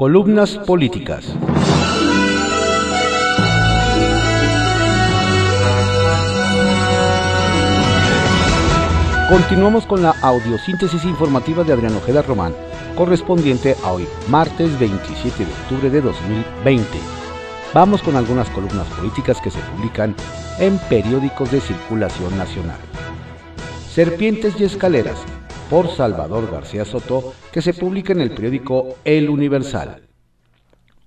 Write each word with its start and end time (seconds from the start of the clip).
Columnas 0.00 0.56
políticas. 0.56 1.26
Continuamos 9.28 9.84
con 9.84 10.00
la 10.00 10.14
audiosíntesis 10.22 11.04
informativa 11.04 11.64
de 11.64 11.74
Adrián 11.74 11.94
Ojeda 11.96 12.22
Román, 12.22 12.54
correspondiente 12.96 13.76
a 13.84 13.92
hoy, 13.92 14.08
martes 14.30 14.78
27 14.78 15.44
de 15.44 15.52
octubre 15.52 15.90
de 15.90 16.00
2020. 16.00 16.88
Vamos 17.74 18.02
con 18.02 18.16
algunas 18.16 18.48
columnas 18.48 18.86
políticas 18.96 19.38
que 19.42 19.50
se 19.50 19.58
publican 19.58 20.14
en 20.58 20.78
periódicos 20.88 21.52
de 21.52 21.60
circulación 21.60 22.38
nacional. 22.38 22.78
Serpientes 23.92 24.58
y 24.58 24.64
escaleras, 24.64 25.18
por 25.70 25.88
Salvador 25.88 26.50
García 26.50 26.84
Soto, 26.84 27.32
que 27.52 27.62
se 27.62 27.72
publica 27.72 28.12
en 28.12 28.20
el 28.20 28.32
periódico 28.32 28.96
El 29.04 29.30
Universal. 29.30 30.02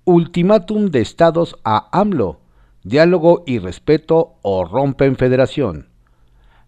Ultimátum 0.04 0.86
de 0.86 1.02
estados 1.02 1.56
a 1.64 1.90
AMLO. 1.92 2.40
Diálogo 2.82 3.44
y 3.46 3.58
respeto 3.58 4.36
o 4.40 4.64
rompen 4.64 5.16
federación. 5.16 5.88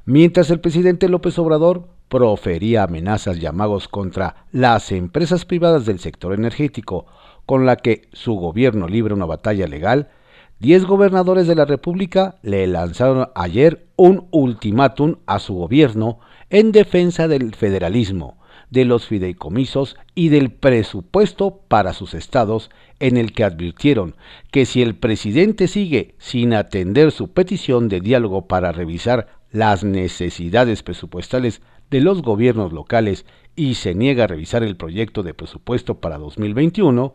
Mientras 0.05 0.51
el 0.51 0.61
presidente 0.61 1.09
López 1.09 1.39
Obrador 1.39 1.89
profería 2.09 2.83
amenazas 2.83 3.39
y 3.39 3.47
amagos 3.47 3.89
contra 3.89 4.47
las 4.53 4.93
empresas 4.93 5.47
privadas 5.47 5.87
del 5.87 5.99
sector 5.99 6.35
energético, 6.35 7.07
con 7.47 7.65
la 7.65 7.77
que 7.77 8.09
su 8.13 8.35
gobierno 8.35 8.89
libra 8.89 9.15
una 9.15 9.27
batalla 9.27 9.67
legal, 9.67 10.11
diez 10.59 10.85
gobernadores 10.85 11.47
de 11.47 11.55
la 11.55 11.65
República 11.65 12.37
le 12.43 12.67
lanzaron 12.67 13.29
ayer 13.35 13.89
un 13.97 14.29
ultimátum 14.31 15.17
a 15.27 15.39
su 15.39 15.55
gobierno 15.55 16.19
en 16.59 16.73
defensa 16.73 17.29
del 17.29 17.55
federalismo, 17.55 18.39
de 18.71 18.87
los 18.87 19.07
fideicomisos 19.07 19.95
y 20.15 20.31
del 20.31 20.51
presupuesto 20.51 21.61
para 21.69 21.93
sus 21.93 22.15
estados, 22.15 22.71
en 22.99 23.19
el 23.19 23.35
que 23.35 23.45
advirtieron 23.45 24.17
que 24.51 24.65
si 24.65 24.81
el 24.81 24.95
presidente 24.95 25.69
sigue 25.69 26.15
sin 26.17 26.55
atender 26.55 27.13
su 27.13 27.31
petición 27.31 27.89
de 27.89 28.01
diálogo 28.01 28.49
para 28.49 28.73
revisar 28.73 29.29
las 29.51 29.85
necesidades 29.85 30.83
presupuestales 30.83 31.61
de 31.91 32.01
los 32.01 32.23
gobiernos 32.23 32.73
locales 32.73 33.27
y 33.55 33.75
se 33.75 33.95
niega 33.95 34.25
a 34.25 34.29
revisar 34.29 34.63
el 34.63 34.79
proyecto 34.79 35.23
de 35.23 35.35
presupuesto 35.35 36.01
para 36.01 36.17
2021, 36.17 37.15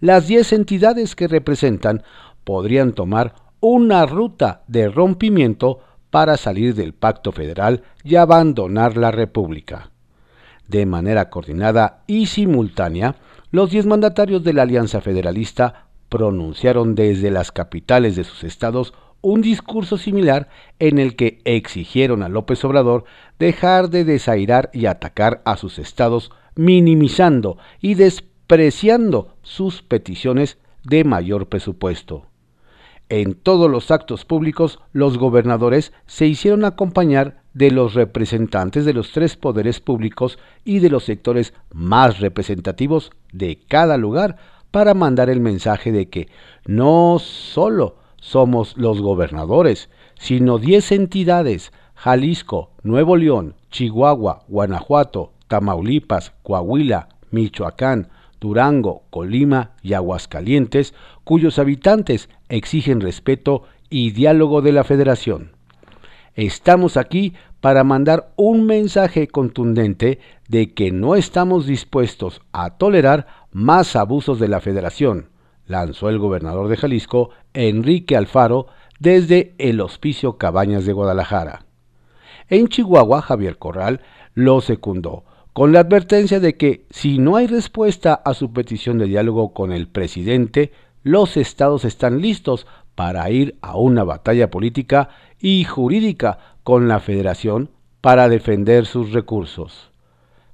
las 0.00 0.26
10 0.26 0.52
entidades 0.52 1.14
que 1.14 1.28
representan 1.28 2.02
podrían 2.42 2.92
tomar 2.92 3.36
una 3.60 4.04
ruta 4.04 4.64
de 4.66 4.88
rompimiento 4.88 5.78
para 6.10 6.36
salir 6.36 6.74
del 6.74 6.92
pacto 6.92 7.32
federal 7.32 7.82
y 8.04 8.16
abandonar 8.16 8.96
la 8.96 9.10
República. 9.10 9.90
De 10.68 10.86
manera 10.86 11.30
coordinada 11.30 12.02
y 12.06 12.26
simultánea, 12.26 13.16
los 13.50 13.70
diez 13.70 13.86
mandatarios 13.86 14.44
de 14.44 14.52
la 14.52 14.62
Alianza 14.62 15.00
Federalista 15.00 15.86
pronunciaron 16.08 16.94
desde 16.94 17.30
las 17.30 17.52
capitales 17.52 18.16
de 18.16 18.24
sus 18.24 18.44
estados 18.44 18.92
un 19.22 19.42
discurso 19.42 19.98
similar 19.98 20.48
en 20.78 20.98
el 20.98 21.16
que 21.16 21.40
exigieron 21.44 22.22
a 22.22 22.28
López 22.28 22.64
Obrador 22.64 23.04
dejar 23.38 23.90
de 23.90 24.04
desairar 24.04 24.70
y 24.72 24.86
atacar 24.86 25.42
a 25.44 25.56
sus 25.56 25.78
estados, 25.78 26.30
minimizando 26.54 27.58
y 27.80 27.94
despreciando 27.94 29.36
sus 29.42 29.82
peticiones 29.82 30.58
de 30.84 31.04
mayor 31.04 31.48
presupuesto. 31.48 32.29
En 33.10 33.34
todos 33.34 33.68
los 33.68 33.90
actos 33.90 34.24
públicos, 34.24 34.78
los 34.92 35.18
gobernadores 35.18 35.92
se 36.06 36.28
hicieron 36.28 36.64
acompañar 36.64 37.42
de 37.54 37.72
los 37.72 37.94
representantes 37.94 38.84
de 38.84 38.94
los 38.94 39.10
tres 39.10 39.36
poderes 39.36 39.80
públicos 39.80 40.38
y 40.64 40.78
de 40.78 40.90
los 40.90 41.06
sectores 41.06 41.52
más 41.72 42.20
representativos 42.20 43.10
de 43.32 43.58
cada 43.66 43.96
lugar 43.96 44.36
para 44.70 44.94
mandar 44.94 45.28
el 45.28 45.40
mensaje 45.40 45.90
de 45.90 46.08
que 46.08 46.28
no 46.66 47.18
solo 47.18 47.96
somos 48.20 48.76
los 48.76 49.02
gobernadores, 49.02 49.90
sino 50.16 50.58
diez 50.58 50.92
entidades, 50.92 51.72
Jalisco, 51.96 52.70
Nuevo 52.84 53.16
León, 53.16 53.56
Chihuahua, 53.72 54.44
Guanajuato, 54.46 55.32
Tamaulipas, 55.48 56.32
Coahuila, 56.44 57.08
Michoacán, 57.32 58.08
Durango, 58.40 59.02
Colima 59.10 59.72
y 59.82 59.94
Aguascalientes, 59.94 60.94
cuyos 61.24 61.58
habitantes 61.58 62.28
exigen 62.50 63.00
respeto 63.00 63.62
y 63.88 64.10
diálogo 64.10 64.60
de 64.60 64.72
la 64.72 64.84
Federación. 64.84 65.52
Estamos 66.34 66.96
aquí 66.96 67.34
para 67.60 67.84
mandar 67.84 68.32
un 68.36 68.66
mensaje 68.66 69.28
contundente 69.28 70.18
de 70.48 70.72
que 70.74 70.92
no 70.92 71.16
estamos 71.16 71.66
dispuestos 71.66 72.42
a 72.52 72.76
tolerar 72.76 73.26
más 73.52 73.96
abusos 73.96 74.38
de 74.38 74.48
la 74.48 74.60
Federación, 74.60 75.30
lanzó 75.66 76.08
el 76.08 76.18
gobernador 76.18 76.68
de 76.68 76.76
Jalisco, 76.76 77.30
Enrique 77.54 78.16
Alfaro, 78.16 78.66
desde 78.98 79.54
el 79.58 79.80
Hospicio 79.80 80.36
Cabañas 80.36 80.84
de 80.84 80.92
Guadalajara. 80.92 81.64
En 82.48 82.68
Chihuahua, 82.68 83.22
Javier 83.22 83.58
Corral 83.58 84.00
lo 84.34 84.60
secundó, 84.60 85.24
con 85.52 85.72
la 85.72 85.80
advertencia 85.80 86.40
de 86.40 86.56
que 86.56 86.86
si 86.90 87.18
no 87.18 87.36
hay 87.36 87.46
respuesta 87.46 88.14
a 88.14 88.34
su 88.34 88.52
petición 88.52 88.98
de 88.98 89.06
diálogo 89.06 89.52
con 89.52 89.72
el 89.72 89.88
presidente, 89.88 90.72
los 91.02 91.36
estados 91.36 91.84
están 91.84 92.20
listos 92.20 92.66
para 92.94 93.30
ir 93.30 93.56
a 93.62 93.76
una 93.76 94.04
batalla 94.04 94.50
política 94.50 95.08
y 95.38 95.64
jurídica 95.64 96.38
con 96.62 96.88
la 96.88 97.00
federación 97.00 97.70
para 98.00 98.28
defender 98.28 98.86
sus 98.86 99.12
recursos. 99.12 99.90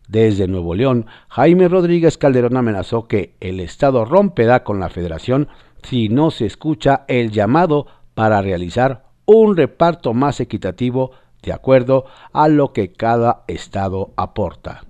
Desde 0.09 0.47
Nuevo 0.47 0.75
León, 0.75 1.07
Jaime 1.29 1.69
Rodríguez 1.69 2.17
Calderón 2.17 2.57
amenazó 2.57 3.09
que 3.09 3.35
el 3.41 3.59
Estado 3.59 4.05
romperá 4.05 4.63
con 4.63 4.79
la 4.79 4.89
federación 4.89 5.49
si 5.83 6.09
no 6.09 6.31
se 6.31 6.47
escucha 6.47 7.05
el 7.09 7.33
llamado 7.33 7.87
para 8.15 8.41
realizar 8.41 9.07
un 9.25 9.57
reparto 9.57 10.15
más 10.15 10.39
equitativo 10.41 11.11
de 11.43 11.53
acuerdo 11.53 12.07
a 12.33 12.49
lo 12.49 12.73
que 12.73 12.93
cada 12.93 13.45
Estado 13.49 14.13
aporta. 14.17 14.85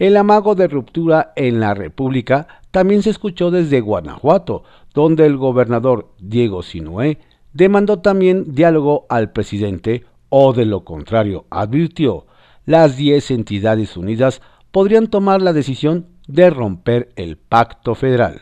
El 0.00 0.16
amago 0.16 0.54
de 0.54 0.66
ruptura 0.66 1.34
en 1.36 1.60
la 1.60 1.74
República 1.74 2.48
también 2.70 3.02
se 3.02 3.10
escuchó 3.10 3.50
desde 3.50 3.82
Guanajuato, 3.82 4.64
donde 4.94 5.26
el 5.26 5.36
gobernador 5.36 6.14
Diego 6.18 6.62
Sinué 6.62 7.18
demandó 7.52 7.98
también 7.98 8.54
diálogo 8.54 9.04
al 9.10 9.30
presidente 9.30 10.06
o 10.30 10.54
de 10.54 10.64
lo 10.64 10.84
contrario 10.84 11.44
advirtió, 11.50 12.24
las 12.64 12.96
diez 12.96 13.30
entidades 13.30 13.94
unidas 13.98 14.40
podrían 14.70 15.08
tomar 15.08 15.42
la 15.42 15.52
decisión 15.52 16.06
de 16.26 16.48
romper 16.48 17.12
el 17.16 17.36
pacto 17.36 17.94
federal. 17.94 18.40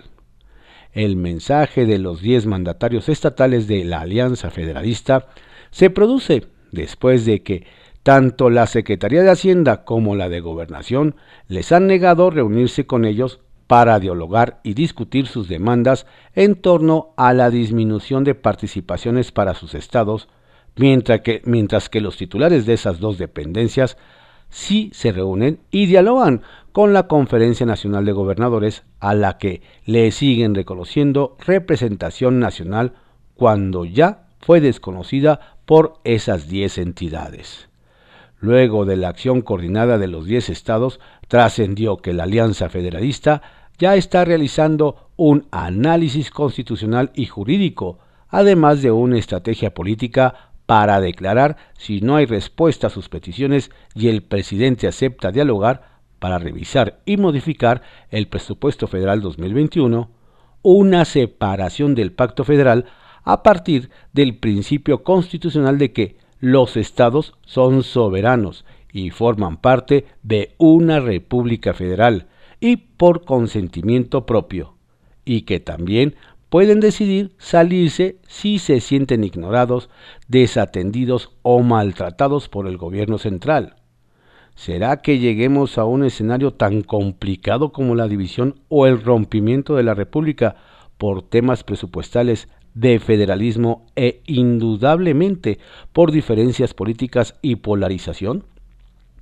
El 0.93 1.17
mensaje 1.17 1.87
de 1.87 1.99
los 1.99 2.23
diez 2.23 2.47
mandatarios 2.47 3.09
estatales 3.09 3.67
de 3.67 3.85
la 3.85 4.03
Alianza 4.03 4.51
Federalista 4.51 5.27
se 5.73 5.91
produce 5.91 6.47
después 6.71 7.25
de 7.25 7.43
que 7.43 7.67
tanto 8.09 8.49
la 8.49 8.67
Secretaría 8.67 9.23
de 9.23 9.29
Hacienda 9.29 9.85
como 9.85 10.17
la 10.17 10.31
de 10.31 10.41
Gobernación 10.41 11.15
les 11.47 11.73
han 11.73 11.87
negado 11.87 12.31
reunirse 12.31 12.87
con 12.87 13.05
ellos 13.05 13.41
para 13.67 14.01
dialogar 14.01 14.61
y 14.63 14.73
discutir 14.73 15.27
sus 15.27 15.47
demandas 15.47 16.07
en 16.35 16.55
torno 16.55 17.13
a 17.19 17.35
la 17.35 17.51
disminución 17.51 18.25
de 18.25 18.35
participaciones 18.35 19.31
para 19.31 19.53
sus 19.53 19.75
estados, 19.75 20.31
mientras 20.75 21.21
que, 21.21 21.43
mientras 21.45 21.91
que 21.91 22.01
los 22.01 22.17
titulares 22.17 22.65
de 22.65 22.73
esas 22.73 22.99
dos 22.99 23.19
dependencias 23.19 23.99
sí 24.49 24.89
se 24.95 25.13
reúnen 25.13 25.61
y 25.71 25.85
dialogan 25.85 26.41
con 26.73 26.95
la 26.95 27.09
Conferencia 27.09 27.67
Nacional 27.67 28.07
de 28.07 28.13
Gobernadores, 28.13 28.85
a 29.01 29.13
la 29.13 29.37
que 29.37 29.61
le 29.85 30.11
siguen 30.13 30.55
reconociendo 30.55 31.37
representación 31.47 32.41
nacional 32.41 32.95
cuando 33.35 33.85
ya 33.85 34.29
fue 34.41 34.63
desconocida 34.63 35.59
por 35.67 36.01
esas 36.05 36.49
diez 36.49 36.79
entidades. 36.79 37.68
Luego 38.41 38.85
de 38.85 38.97
la 38.97 39.09
acción 39.09 39.43
coordinada 39.43 39.99
de 39.99 40.07
los 40.07 40.27
10 40.27 40.51
estados, 40.51 41.01
trascendió 41.27 41.97
que 41.97 42.13
la 42.13 42.25
Alianza 42.25 42.69
Federalista 42.69 43.43
ya 43.79 43.97
está 43.97 44.25
realizando 44.25 45.11
un 45.17 45.47
análisis 45.51 46.31
constitucional 46.31 47.11
y 47.15 47.27
jurídico, 47.27 47.99
además 48.29 48.83
de 48.83 48.91
una 48.91 49.19
estrategia 49.19 49.75
política 49.75 50.51
para 50.67 51.01
declarar 51.01 51.57
si 51.77 52.01
no 52.01 52.17
hay 52.17 52.27
respuesta 52.27 52.89
a 52.89 52.91
sus 52.91 53.09
peticiones 53.09 53.71
y 53.95 54.09
el 54.09 54.23
presidente 54.23 54.87
acepta 54.87 55.33
dialogar 55.33 55.99
para 56.19 56.39
revisar 56.39 57.01
y 57.07 57.17
modificar 57.17 57.83
el 58.11 58.29
presupuesto 58.29 58.87
federal 58.87 59.21
2021, 59.21 60.11
una 60.63 61.05
separación 61.05 61.95
del 61.95 62.13
pacto 62.13 62.45
federal 62.45 62.85
a 63.25 63.43
partir 63.43 63.91
del 64.13 64.37
principio 64.37 65.03
constitucional 65.03 65.79
de 65.79 65.93
que 65.93 66.17
los 66.41 66.77
estados 66.77 67.35
son 67.45 67.83
soberanos 67.83 68.65
y 68.93 69.11
forman 69.11 69.57
parte 69.57 70.07
de 70.23 70.55
una 70.59 71.01
república 71.01 71.75
federal 71.75 72.27
y 72.61 72.77
por 72.77 73.25
consentimiento 73.25 74.27
propio, 74.27 74.75
y 75.25 75.43
que 75.43 75.61
también 75.61 76.17
pueden 76.49 76.81
decidir 76.81 77.33
salirse 77.39 78.17
si 78.27 78.59
se 78.59 78.81
sienten 78.81 79.25
ignorados, 79.25 79.91
desatendidos 80.29 81.31
o 81.43 81.63
maltratados 81.63 82.49
por 82.49 82.67
el 82.67 82.77
gobierno 82.77 83.19
central. 83.19 83.77
¿Será 84.55 85.03
que 85.03 85.19
lleguemos 85.19 85.79
a 85.79 85.85
un 85.85 86.05
escenario 86.05 86.53
tan 86.53 86.83
complicado 86.83 87.71
como 87.71 87.95
la 87.95 88.09
división 88.09 88.61
o 88.69 88.87
el 88.87 89.03
rompimiento 89.03 89.77
de 89.77 89.85
la 89.85 89.95
República 89.95 90.57
por 90.97 91.23
temas 91.23 91.63
presupuestales 91.63 92.49
de 92.79 93.01
federalismo 93.01 93.87
e 93.97 94.23
indudablemente 94.27 95.59
por 95.93 96.13
diferencias 96.13 96.75
políticas 96.75 97.35
y 97.43 97.57
polarización? 97.57 98.45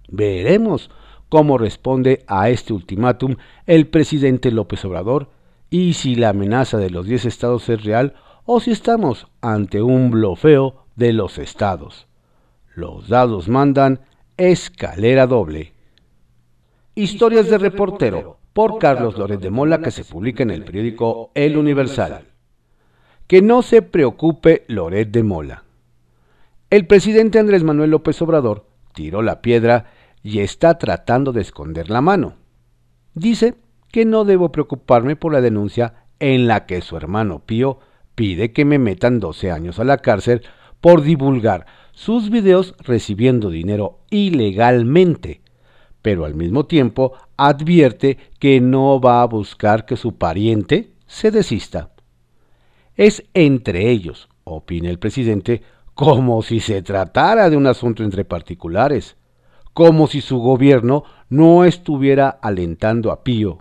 Veremos 0.09 0.91
cómo 1.31 1.57
responde 1.57 2.23
a 2.27 2.51
este 2.51 2.75
ultimátum 2.75 3.37
el 3.67 3.87
presidente 3.87 4.51
López 4.51 4.85
Obrador 4.85 5.31
y 5.71 5.95
si 5.95 6.17
la 6.17 6.29
amenaza 6.29 6.77
de 6.77 6.91
los 6.91 7.07
10 7.07 7.25
estados 7.25 7.69
es 7.71 7.83
real 7.83 8.15
o 8.45 8.61
si 8.61 8.73
estamos 8.73 9.27
ante 9.41 9.83
un 9.83 10.11
blofeo 10.11 10.85
de 10.95 11.15
los 11.15 11.39
estados. 11.39 12.07
Los 12.75 13.09
dados 13.09 13.49
mandan 13.49 14.01
escalera 14.37 15.27
doble. 15.27 15.73
Historias 16.95 17.49
de 17.49 17.57
reportero 17.57 18.39
por 18.53 18.79
Carlos 18.79 19.17
Loret 19.17 19.41
de 19.41 19.51
Mola 19.51 19.81
que 19.81 19.91
se 19.91 20.05
publica 20.05 20.43
en 20.43 20.51
el 20.51 20.63
periódico 20.63 21.31
El 21.35 21.57
Universal. 21.57 22.36
Que 23.27 23.43
no 23.43 23.63
se 23.63 23.83
preocupe 23.83 24.65
Loret 24.69 25.11
de 25.11 25.25
Mola. 25.25 25.65
El 26.71 26.87
presidente 26.87 27.41
Andrés 27.41 27.65
Manuel 27.65 27.91
López 27.91 28.23
Obrador 28.23 28.67
tiró 28.95 29.21
la 29.21 29.43
piedra 29.43 29.87
y 30.23 30.41
está 30.41 30.79
tratando 30.79 31.33
de 31.33 31.41
esconder 31.41 31.91
la 31.91 32.01
mano. 32.01 32.35
Dice 33.15 33.57
que 33.91 34.05
no 34.05 34.25
debo 34.25 34.53
preocuparme 34.53 35.17
por 35.17 35.33
la 35.33 35.41
denuncia 35.41 36.07
en 36.21 36.47
la 36.47 36.67
que 36.67 36.81
su 36.83 36.97
hermano 36.97 37.41
Pío 37.45 37.81
pide 38.15 38.53
que 38.53 38.65
me 38.65 38.79
metan 38.79 39.19
12 39.19 39.51
años 39.51 39.81
a 39.81 39.85
la 39.85 39.99
cárcel 39.99 40.43
por 40.81 41.03
divulgar 41.03 41.67
sus 41.91 42.31
videos 42.31 42.75
recibiendo 42.79 43.51
dinero 43.51 43.99
ilegalmente, 44.11 45.41
pero 46.01 46.27
al 46.27 46.35
mismo 46.35 46.67
tiempo 46.67 47.15
advierte 47.37 48.19
que 48.39 48.61
no 48.61 49.01
va 49.01 49.23
a 49.23 49.27
buscar 49.27 49.85
que 49.85 49.97
su 49.97 50.17
pariente 50.17 50.93
se 51.07 51.33
desista. 51.33 51.91
Es 52.97 53.25
entre 53.35 53.91
ellos, 53.91 54.29
opina 54.45 54.91
el 54.91 54.99
presidente, 54.99 55.63
como 55.95 56.43
si 56.43 56.61
se 56.61 56.83
tratara 56.83 57.51
de 57.51 57.57
un 57.57 57.67
asunto 57.67 58.03
entre 58.03 58.25
particulares 58.25 59.17
como 59.77 60.07
si 60.07 60.23
su 60.23 60.39
gobierno 60.39 61.05
no 61.29 61.67
estuviera 61.67 62.31
alentando 62.31 63.13
a 63.13 63.23
Pío, 63.23 63.59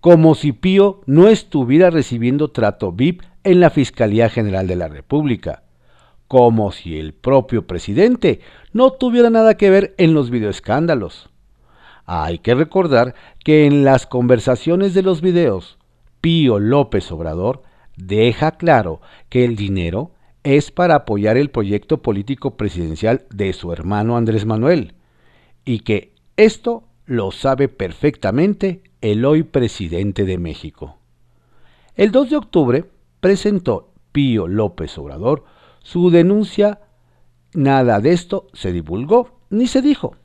como 0.00 0.34
si 0.34 0.52
Pío 0.52 1.02
no 1.04 1.28
estuviera 1.28 1.90
recibiendo 1.90 2.48
trato 2.52 2.90
VIP 2.90 3.20
en 3.44 3.60
la 3.60 3.68
Fiscalía 3.68 4.30
General 4.30 4.66
de 4.66 4.76
la 4.76 4.88
República, 4.88 5.64
como 6.26 6.72
si 6.72 6.98
el 6.98 7.12
propio 7.12 7.66
presidente 7.66 8.40
no 8.72 8.92
tuviera 8.92 9.28
nada 9.28 9.58
que 9.58 9.68
ver 9.68 9.94
en 9.98 10.14
los 10.14 10.30
videoescándalos. 10.30 11.28
Hay 12.06 12.38
que 12.38 12.54
recordar 12.54 13.14
que 13.44 13.66
en 13.66 13.84
las 13.84 14.06
conversaciones 14.06 14.94
de 14.94 15.02
los 15.02 15.20
videos, 15.20 15.76
Pío 16.22 16.58
López 16.58 17.12
Obrador 17.12 17.62
deja 17.96 18.52
claro 18.52 19.00
que 19.28 19.44
el 19.44 19.56
dinero 19.56 20.12
es 20.42 20.70
para 20.70 20.96
apoyar 20.96 21.36
el 21.36 21.50
proyecto 21.50 22.02
político 22.02 22.56
presidencial 22.56 23.26
de 23.30 23.52
su 23.52 23.72
hermano 23.72 24.16
Andrés 24.16 24.44
Manuel, 24.44 24.94
y 25.64 25.80
que 25.80 26.14
esto 26.36 26.84
lo 27.06 27.30
sabe 27.30 27.68
perfectamente 27.68 28.82
el 29.00 29.24
hoy 29.24 29.42
presidente 29.42 30.24
de 30.24 30.38
México. 30.38 30.98
El 31.94 32.10
2 32.10 32.30
de 32.30 32.36
octubre 32.36 32.84
presentó 33.20 33.92
Pío 34.12 34.48
López 34.48 34.96
Obrador 34.98 35.44
su 35.82 36.10
denuncia. 36.10 36.80
Nada 37.54 38.00
de 38.00 38.12
esto 38.12 38.46
se 38.52 38.72
divulgó 38.72 39.40
ni 39.50 39.66
se 39.66 39.82
dijo. 39.82 40.16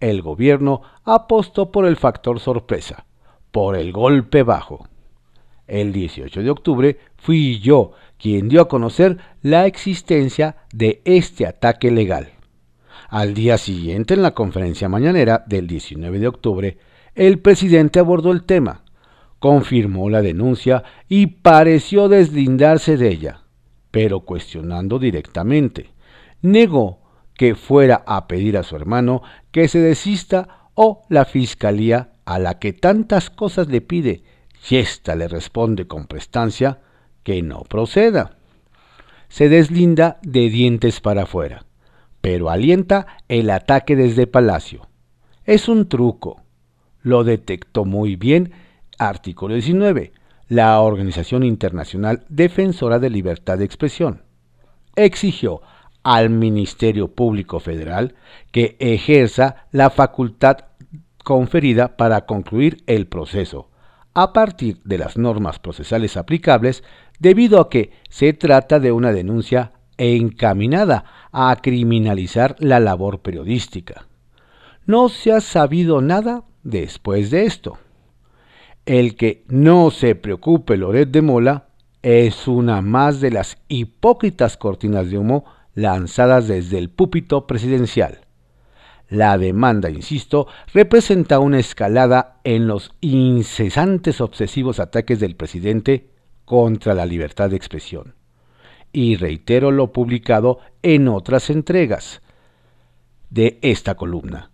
El 0.00 0.22
gobierno 0.22 0.82
apostó 1.04 1.70
por 1.70 1.86
el 1.86 1.96
factor 1.96 2.40
sorpresa, 2.40 3.06
por 3.50 3.76
el 3.76 3.92
golpe 3.92 4.42
bajo. 4.42 4.86
El 5.66 5.92
18 5.92 6.42
de 6.42 6.50
octubre 6.50 6.98
fui 7.16 7.58
yo 7.60 7.92
quien 8.18 8.48
dio 8.48 8.60
a 8.60 8.68
conocer 8.68 9.18
la 9.42 9.66
existencia 9.66 10.56
de 10.72 11.00
este 11.04 11.46
ataque 11.46 11.90
legal. 11.90 12.28
Al 13.08 13.34
día 13.34 13.58
siguiente, 13.58 14.14
en 14.14 14.22
la 14.22 14.34
conferencia 14.34 14.88
mañanera 14.88 15.44
del 15.46 15.66
19 15.66 16.18
de 16.18 16.28
octubre, 16.28 16.78
el 17.14 17.38
presidente 17.38 17.98
abordó 17.98 18.32
el 18.32 18.44
tema, 18.44 18.84
confirmó 19.38 20.10
la 20.10 20.22
denuncia 20.22 20.84
y 21.08 21.26
pareció 21.26 22.08
deslindarse 22.08 22.96
de 22.96 23.08
ella, 23.08 23.42
pero 23.90 24.20
cuestionando 24.20 24.98
directamente. 24.98 25.90
Negó 26.42 27.00
que 27.34 27.54
fuera 27.54 28.02
a 28.06 28.26
pedir 28.26 28.56
a 28.56 28.62
su 28.62 28.76
hermano 28.76 29.22
que 29.50 29.68
se 29.68 29.78
desista 29.78 30.70
o 30.74 31.02
la 31.08 31.24
fiscalía 31.24 32.14
a 32.24 32.38
la 32.38 32.58
que 32.58 32.72
tantas 32.72 33.30
cosas 33.30 33.68
le 33.68 33.80
pide, 33.80 34.24
y 34.68 34.76
ésta 34.76 35.14
le 35.14 35.28
responde 35.28 35.86
con 35.86 36.06
prestancia 36.06 36.80
que 37.22 37.42
no 37.42 37.62
proceda. 37.62 38.36
Se 39.28 39.48
deslinda 39.48 40.18
de 40.22 40.48
dientes 40.48 41.00
para 41.00 41.22
afuera 41.22 41.64
pero 42.24 42.48
alienta 42.48 43.18
el 43.28 43.50
ataque 43.50 43.96
desde 43.96 44.26
Palacio. 44.26 44.88
Es 45.44 45.68
un 45.68 45.90
truco. 45.90 46.40
Lo 47.02 47.22
detectó 47.22 47.84
muy 47.84 48.16
bien 48.16 48.50
artículo 48.98 49.52
19, 49.52 50.10
la 50.48 50.80
Organización 50.80 51.42
Internacional 51.42 52.24
Defensora 52.30 52.98
de 52.98 53.10
Libertad 53.10 53.58
de 53.58 53.66
Expresión. 53.66 54.22
Exigió 54.96 55.60
al 56.02 56.30
Ministerio 56.30 57.08
Público 57.08 57.60
Federal 57.60 58.14
que 58.52 58.78
ejerza 58.78 59.66
la 59.70 59.90
facultad 59.90 60.60
conferida 61.24 61.98
para 61.98 62.24
concluir 62.24 62.82
el 62.86 63.06
proceso, 63.06 63.68
a 64.14 64.32
partir 64.32 64.80
de 64.84 64.98
las 64.98 65.16
normas 65.18 65.58
procesales 65.58 66.16
aplicables, 66.16 66.84
debido 67.18 67.60
a 67.60 67.68
que 67.68 67.92
se 68.08 68.32
trata 68.32 68.80
de 68.80 68.92
una 68.92 69.12
denuncia 69.12 69.72
encaminada 69.96 71.04
a 71.32 71.54
criminalizar 71.56 72.56
la 72.58 72.80
labor 72.80 73.20
periodística. 73.20 74.06
No 74.86 75.08
se 75.08 75.32
ha 75.32 75.40
sabido 75.40 76.00
nada 76.00 76.44
después 76.62 77.30
de 77.30 77.46
esto. 77.46 77.78
El 78.86 79.16
que 79.16 79.44
no 79.48 79.90
se 79.90 80.14
preocupe 80.14 80.76
Loret 80.76 81.10
de 81.10 81.22
Mola 81.22 81.68
es 82.02 82.46
una 82.48 82.82
más 82.82 83.20
de 83.20 83.30
las 83.30 83.56
hipócritas 83.68 84.56
cortinas 84.58 85.10
de 85.10 85.18
humo 85.18 85.44
lanzadas 85.74 86.48
desde 86.48 86.78
el 86.78 86.90
púlpito 86.90 87.46
presidencial. 87.46 88.20
La 89.08 89.36
demanda, 89.38 89.90
insisto, 89.90 90.46
representa 90.72 91.38
una 91.38 91.58
escalada 91.58 92.40
en 92.44 92.66
los 92.66 92.94
incesantes 93.00 94.20
obsesivos 94.20 94.80
ataques 94.80 95.20
del 95.20 95.36
presidente 95.36 96.10
contra 96.44 96.94
la 96.94 97.06
libertad 97.06 97.50
de 97.50 97.56
expresión 97.56 98.14
y 98.94 99.16
reitero 99.16 99.72
lo 99.72 99.92
publicado 99.92 100.60
en 100.82 101.08
otras 101.08 101.50
entregas 101.50 102.22
de 103.28 103.58
esta 103.60 103.96
columna. 103.96 104.50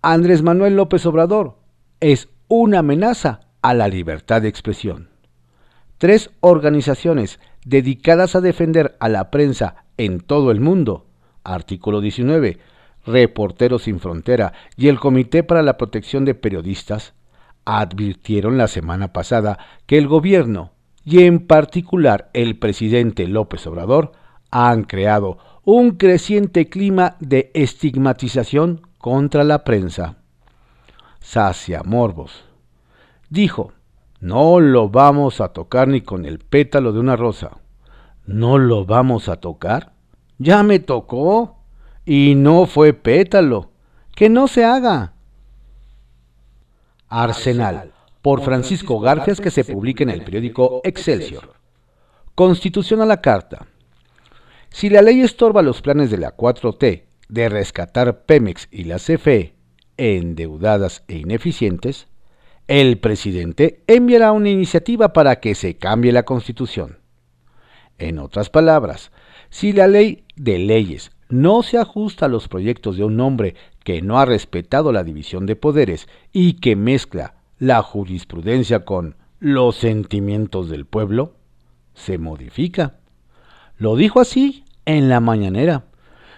Andrés 0.00 0.42
Manuel 0.42 0.76
López 0.76 1.04
Obrador 1.04 1.58
es 2.00 2.28
una 2.48 2.78
amenaza 2.78 3.40
a 3.60 3.74
la 3.74 3.88
libertad 3.88 4.40
de 4.42 4.48
expresión. 4.48 5.10
Tres 5.98 6.30
organizaciones 6.40 7.40
dedicadas 7.64 8.36
a 8.36 8.40
defender 8.40 8.96
a 9.00 9.08
la 9.08 9.30
prensa 9.30 9.84
en 9.96 10.20
todo 10.20 10.50
el 10.52 10.60
mundo, 10.60 11.06
artículo 11.44 12.00
19, 12.00 12.58
Reporteros 13.04 13.82
sin 13.82 14.00
Frontera 14.00 14.52
y 14.76 14.88
el 14.88 15.00
Comité 15.00 15.42
para 15.42 15.62
la 15.62 15.76
Protección 15.76 16.24
de 16.24 16.34
Periodistas, 16.34 17.14
advirtieron 17.64 18.58
la 18.58 18.68
semana 18.68 19.12
pasada 19.12 19.58
que 19.86 19.98
el 19.98 20.08
gobierno 20.08 20.72
y 21.04 21.24
en 21.24 21.46
particular 21.46 22.30
el 22.32 22.58
presidente 22.58 23.26
López 23.26 23.66
Obrador 23.66 24.12
han 24.50 24.84
creado 24.84 25.38
un 25.64 25.92
creciente 25.92 26.68
clima 26.68 27.16
de 27.20 27.50
estigmatización 27.54 28.82
contra 28.98 29.44
la 29.44 29.64
prensa. 29.64 30.16
Sacia 31.20 31.82
Morbos 31.84 32.44
dijo, 33.30 33.72
no 34.20 34.60
lo 34.60 34.90
vamos 34.90 35.40
a 35.40 35.48
tocar 35.48 35.88
ni 35.88 36.02
con 36.02 36.26
el 36.26 36.38
pétalo 36.38 36.92
de 36.92 37.00
una 37.00 37.16
rosa. 37.16 37.58
¿No 38.26 38.58
lo 38.58 38.84
vamos 38.84 39.28
a 39.28 39.36
tocar? 39.36 39.94
Ya 40.38 40.62
me 40.62 40.78
tocó. 40.78 41.61
Y 42.04 42.34
no 42.34 42.66
fue 42.66 42.92
pétalo. 42.92 43.70
Que 44.14 44.28
no 44.28 44.48
se 44.48 44.64
haga. 44.64 45.14
Arsenal 47.08 47.92
por 48.22 48.42
Francisco 48.42 49.00
Garfias 49.00 49.40
que 49.40 49.50
se 49.50 49.64
publica 49.64 50.04
en 50.04 50.10
el 50.10 50.22
periódico 50.22 50.80
Excelsior. 50.84 51.54
Constitución 52.34 53.02
a 53.02 53.06
la 53.06 53.20
Carta. 53.20 53.66
Si 54.70 54.88
la 54.88 55.02
ley 55.02 55.20
estorba 55.20 55.60
los 55.60 55.82
planes 55.82 56.10
de 56.10 56.18
la 56.18 56.34
4T 56.36 57.02
de 57.28 57.48
rescatar 57.48 58.24
Pemex 58.24 58.68
y 58.70 58.84
la 58.84 58.96
CFE 58.96 59.54
endeudadas 59.98 61.04
e 61.08 61.18
ineficientes, 61.18 62.08
el 62.68 62.98
presidente 62.98 63.82
enviará 63.86 64.32
una 64.32 64.48
iniciativa 64.48 65.12
para 65.12 65.40
que 65.40 65.54
se 65.54 65.76
cambie 65.76 66.12
la 66.12 66.22
Constitución. 66.22 67.00
En 67.98 68.18
otras 68.18 68.48
palabras, 68.48 69.12
si 69.50 69.72
la 69.72 69.88
ley 69.88 70.24
de 70.36 70.58
leyes 70.58 71.10
no 71.32 71.62
se 71.62 71.78
ajusta 71.78 72.26
a 72.26 72.28
los 72.28 72.46
proyectos 72.46 72.98
de 72.98 73.04
un 73.04 73.18
hombre 73.18 73.54
que 73.84 74.02
no 74.02 74.18
ha 74.18 74.26
respetado 74.26 74.92
la 74.92 75.02
división 75.02 75.46
de 75.46 75.56
poderes 75.56 76.06
y 76.30 76.54
que 76.54 76.76
mezcla 76.76 77.36
la 77.58 77.82
jurisprudencia 77.82 78.84
con 78.84 79.16
los 79.40 79.76
sentimientos 79.76 80.68
del 80.68 80.84
pueblo, 80.84 81.34
se 81.94 82.18
modifica. 82.18 82.98
Lo 83.78 83.96
dijo 83.96 84.20
así 84.20 84.64
en 84.84 85.08
la 85.08 85.20
mañanera. 85.20 85.86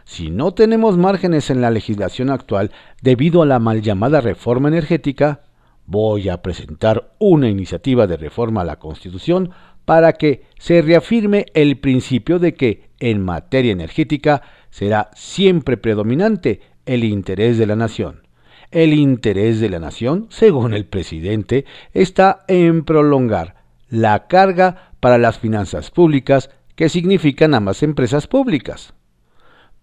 Si 0.04 0.30
no 0.30 0.54
tenemos 0.54 0.96
márgenes 0.96 1.50
en 1.50 1.60
la 1.60 1.72
legislación 1.72 2.30
actual 2.30 2.70
debido 3.02 3.42
a 3.42 3.46
la 3.46 3.58
mal 3.58 3.82
llamada 3.82 4.20
reforma 4.20 4.68
energética, 4.68 5.40
voy 5.86 6.28
a 6.28 6.40
presentar 6.40 7.10
una 7.18 7.48
iniciativa 7.48 8.06
de 8.06 8.16
reforma 8.16 8.60
a 8.60 8.64
la 8.64 8.78
Constitución 8.78 9.50
para 9.84 10.12
que 10.12 10.44
se 10.58 10.82
reafirme 10.82 11.46
el 11.54 11.78
principio 11.78 12.38
de 12.38 12.54
que 12.54 12.90
en 13.00 13.22
materia 13.22 13.72
energética 13.72 14.42
será 14.74 15.10
siempre 15.14 15.76
predominante 15.76 16.60
el 16.84 17.04
interés 17.04 17.58
de 17.58 17.66
la 17.66 17.76
nación. 17.76 18.26
El 18.72 18.92
interés 18.92 19.60
de 19.60 19.70
la 19.70 19.78
nación, 19.78 20.26
según 20.30 20.74
el 20.74 20.84
presidente, 20.84 21.64
está 21.92 22.44
en 22.48 22.84
prolongar 22.84 23.54
la 23.88 24.26
carga 24.26 24.90
para 24.98 25.16
las 25.16 25.38
finanzas 25.38 25.92
públicas 25.92 26.50
que 26.74 26.88
significan 26.88 27.54
ambas 27.54 27.84
empresas 27.84 28.26
públicas. 28.26 28.94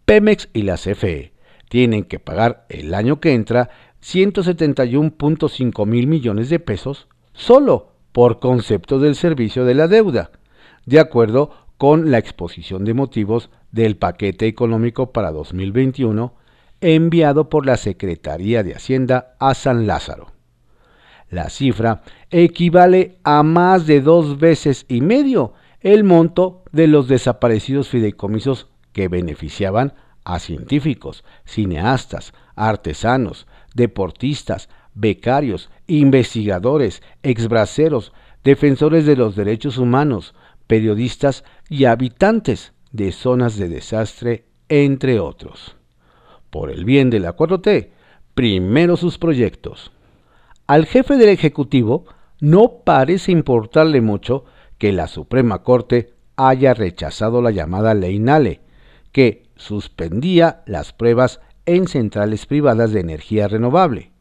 Pemex 0.04 0.50
y 0.52 0.64
la 0.64 0.76
CFE 0.76 1.32
tienen 1.70 2.04
que 2.04 2.20
pagar 2.20 2.66
el 2.68 2.94
año 2.94 3.22
que 3.22 3.34
entra 3.34 3.70
171.5 4.04 5.86
mil 5.86 6.08
millones 6.08 6.50
de 6.50 6.60
pesos 6.60 7.08
solo 7.32 7.94
por 8.12 8.42
concepto 8.42 9.00
del 9.00 9.16
servicio 9.16 9.64
de 9.64 9.74
la 9.74 9.88
deuda, 9.88 10.32
de 10.86 11.00
acuerdo 11.00 11.52
con 11.78 12.12
la 12.12 12.18
exposición 12.18 12.84
de 12.84 12.94
motivos 12.94 13.50
del 13.72 13.98
paquete 13.98 14.48
económico 14.48 15.12
para 15.12 15.32
2021 15.32 16.34
enviado 16.82 17.50
por 17.50 17.66
la 17.66 17.78
Secretaría 17.78 18.64
de 18.64 18.74
Hacienda 18.74 19.36
a 19.40 19.54
San 19.54 19.88
Lázaro. 19.88 20.32
La 21.30 21.50
cifra 21.50 22.02
equivale 22.30 23.20
a 23.24 23.44
más 23.44 23.86
de 23.86 24.02
dos 24.02 24.40
veces 24.40 24.86
y 24.90 25.02
medio 25.02 25.54
el 25.80 26.04
monto 26.04 26.64
de 26.72 26.88
los 26.88 27.08
desaparecidos 27.08 27.88
fideicomisos 27.88 28.68
que 28.92 29.08
beneficiaban 29.08 29.94
a 30.26 30.40
científicos, 30.40 31.24
cineastas, 31.46 32.34
artesanos, 32.56 33.48
deportistas, 33.74 34.70
becarios, 34.94 35.70
investigadores, 35.88 37.02
exbraceros, 37.24 38.12
defensores 38.44 39.06
de 39.06 39.16
los 39.16 39.36
derechos 39.36 39.78
humanos, 39.78 40.36
periodistas 40.68 41.44
y 41.70 41.86
habitantes 41.86 42.74
de 42.92 43.12
zonas 43.12 43.58
de 43.58 43.70
desastre, 43.70 44.46
entre 44.70 45.20
otros. 45.20 45.76
Por 46.50 46.70
el 46.70 46.86
bien 46.86 47.10
de 47.10 47.20
la 47.20 47.36
4T, 47.36 47.90
primero 48.34 48.98
sus 48.98 49.18
proyectos. 49.18 49.92
Al 50.68 50.86
jefe 50.86 51.18
del 51.18 51.30
Ejecutivo 51.30 52.06
no 52.40 52.82
parece 52.84 53.32
importarle 53.32 54.02
mucho 54.02 54.46
que 54.78 54.92
la 54.92 55.08
Suprema 55.08 55.64
Corte 55.64 56.14
haya 56.36 56.74
rechazado 56.74 57.42
la 57.42 57.52
llamada 57.52 57.94
Ley 57.94 58.20
Nale, 58.20 58.62
que 59.12 59.44
suspendía 59.56 60.64
las 60.66 60.94
pruebas 60.94 61.40
en 61.66 61.88
centrales 61.88 62.46
privadas 62.46 62.92
de 62.92 63.02
energía 63.02 63.48
renovable. 63.48 64.12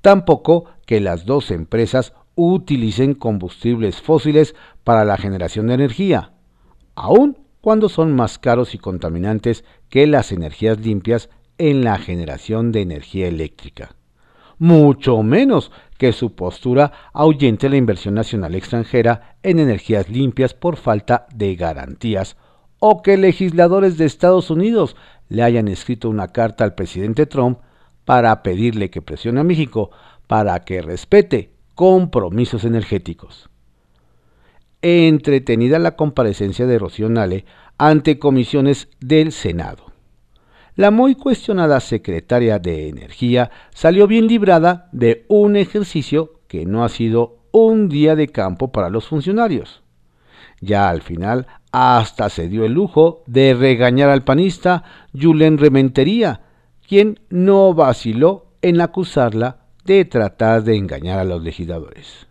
Tampoco 0.00 0.64
que 0.86 1.00
las 1.00 1.26
dos 1.26 1.50
empresas 1.50 2.12
utilicen 2.34 3.14
combustibles 3.14 4.00
fósiles 4.00 4.54
para 4.84 5.04
la 5.04 5.16
generación 5.16 5.68
de 5.68 5.74
energía, 5.74 6.32
aun 6.94 7.36
cuando 7.68 7.90
son 7.90 8.16
más 8.16 8.38
caros 8.38 8.74
y 8.74 8.78
contaminantes 8.78 9.62
que 9.90 10.06
las 10.06 10.32
energías 10.32 10.80
limpias 10.80 11.28
en 11.58 11.84
la 11.84 11.98
generación 11.98 12.72
de 12.72 12.80
energía 12.80 13.28
eléctrica. 13.28 13.94
Mucho 14.56 15.22
menos 15.22 15.70
que 15.98 16.14
su 16.14 16.34
postura 16.34 16.92
ahuyente 17.12 17.68
la 17.68 17.76
inversión 17.76 18.14
nacional 18.14 18.54
extranjera 18.54 19.36
en 19.42 19.58
energías 19.58 20.08
limpias 20.08 20.54
por 20.54 20.78
falta 20.78 21.26
de 21.34 21.56
garantías 21.56 22.38
o 22.78 23.02
que 23.02 23.18
legisladores 23.18 23.98
de 23.98 24.06
Estados 24.06 24.48
Unidos 24.48 24.96
le 25.28 25.42
hayan 25.42 25.68
escrito 25.68 26.08
una 26.08 26.28
carta 26.28 26.64
al 26.64 26.74
presidente 26.74 27.26
Trump 27.26 27.58
para 28.06 28.42
pedirle 28.42 28.88
que 28.88 29.02
presione 29.02 29.40
a 29.40 29.44
México 29.44 29.90
para 30.26 30.58
que 30.64 30.80
respete 30.80 31.52
compromisos 31.74 32.64
energéticos. 32.64 33.50
Entretenida 34.80 35.80
la 35.80 35.96
comparecencia 35.96 36.66
de 36.66 36.78
Rocío 36.78 37.08
Nale 37.08 37.44
ante 37.78 38.18
comisiones 38.20 38.88
del 39.00 39.32
Senado. 39.32 39.86
La 40.76 40.92
muy 40.92 41.16
cuestionada 41.16 41.80
secretaria 41.80 42.60
de 42.60 42.88
Energía 42.88 43.50
salió 43.74 44.06
bien 44.06 44.28
librada 44.28 44.88
de 44.92 45.24
un 45.26 45.56
ejercicio 45.56 46.40
que 46.46 46.64
no 46.64 46.84
ha 46.84 46.88
sido 46.88 47.38
un 47.50 47.88
día 47.88 48.14
de 48.14 48.28
campo 48.28 48.70
para 48.70 48.88
los 48.88 49.08
funcionarios. 49.08 49.82
Ya 50.60 50.88
al 50.88 51.02
final 51.02 51.48
hasta 51.72 52.28
se 52.28 52.48
dio 52.48 52.64
el 52.64 52.72
lujo 52.72 53.24
de 53.26 53.54
regañar 53.54 54.10
al 54.10 54.22
panista 54.22 54.84
Julen 55.12 55.58
Rementería, 55.58 56.42
quien 56.86 57.18
no 57.30 57.74
vaciló 57.74 58.52
en 58.62 58.80
acusarla 58.80 59.66
de 59.84 60.04
tratar 60.04 60.62
de 60.62 60.76
engañar 60.76 61.18
a 61.18 61.24
los 61.24 61.42
legisladores. 61.42 62.28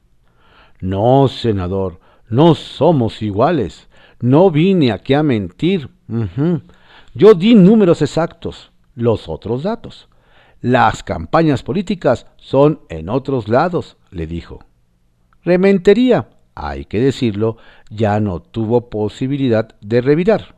No, 0.80 1.27
senador, 1.27 2.00
no 2.29 2.55
somos 2.55 3.22
iguales. 3.22 3.88
No 4.19 4.51
vine 4.51 4.91
aquí 4.91 5.13
a 5.13 5.24
mentir. 5.24 5.89
Yo 7.13 7.34
di 7.34 7.55
números 7.55 8.01
exactos, 8.01 8.72
los 8.96 9.29
otros 9.29 9.63
datos. 9.63 10.07
Las 10.62 11.03
campañas 11.03 11.63
políticas 11.63 12.25
son 12.38 12.81
en 12.89 13.10
otros 13.10 13.48
lados, 13.48 13.98
le 14.10 14.25
dijo. 14.25 14.60
Rementería, 15.43 16.29
hay 16.55 16.86
que 16.86 17.00
decirlo, 17.00 17.57
ya 17.89 18.19
no 18.19 18.41
tuvo 18.41 18.89
posibilidad 18.89 19.75
de 19.81 20.01
revirar. 20.01 20.55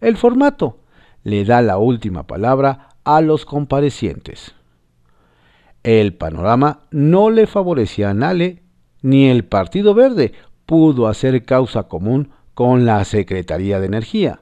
El 0.00 0.16
formato 0.16 0.78
le 1.22 1.44
da 1.44 1.62
la 1.62 1.78
última 1.78 2.26
palabra 2.26 2.88
a 3.04 3.20
los 3.20 3.44
comparecientes. 3.44 4.54
El 5.82 6.14
panorama 6.14 6.80
no 6.90 7.28
le 7.28 7.46
favorecía 7.46 8.10
a 8.10 8.14
Nale, 8.14 8.62
ni 9.02 9.28
el 9.28 9.44
Partido 9.44 9.92
Verde 9.92 10.32
pudo 10.66 11.08
hacer 11.08 11.44
causa 11.44 11.84
común 11.84 12.30
con 12.54 12.84
la 12.84 13.04
Secretaría 13.04 13.80
de 13.80 13.86
Energía. 13.86 14.40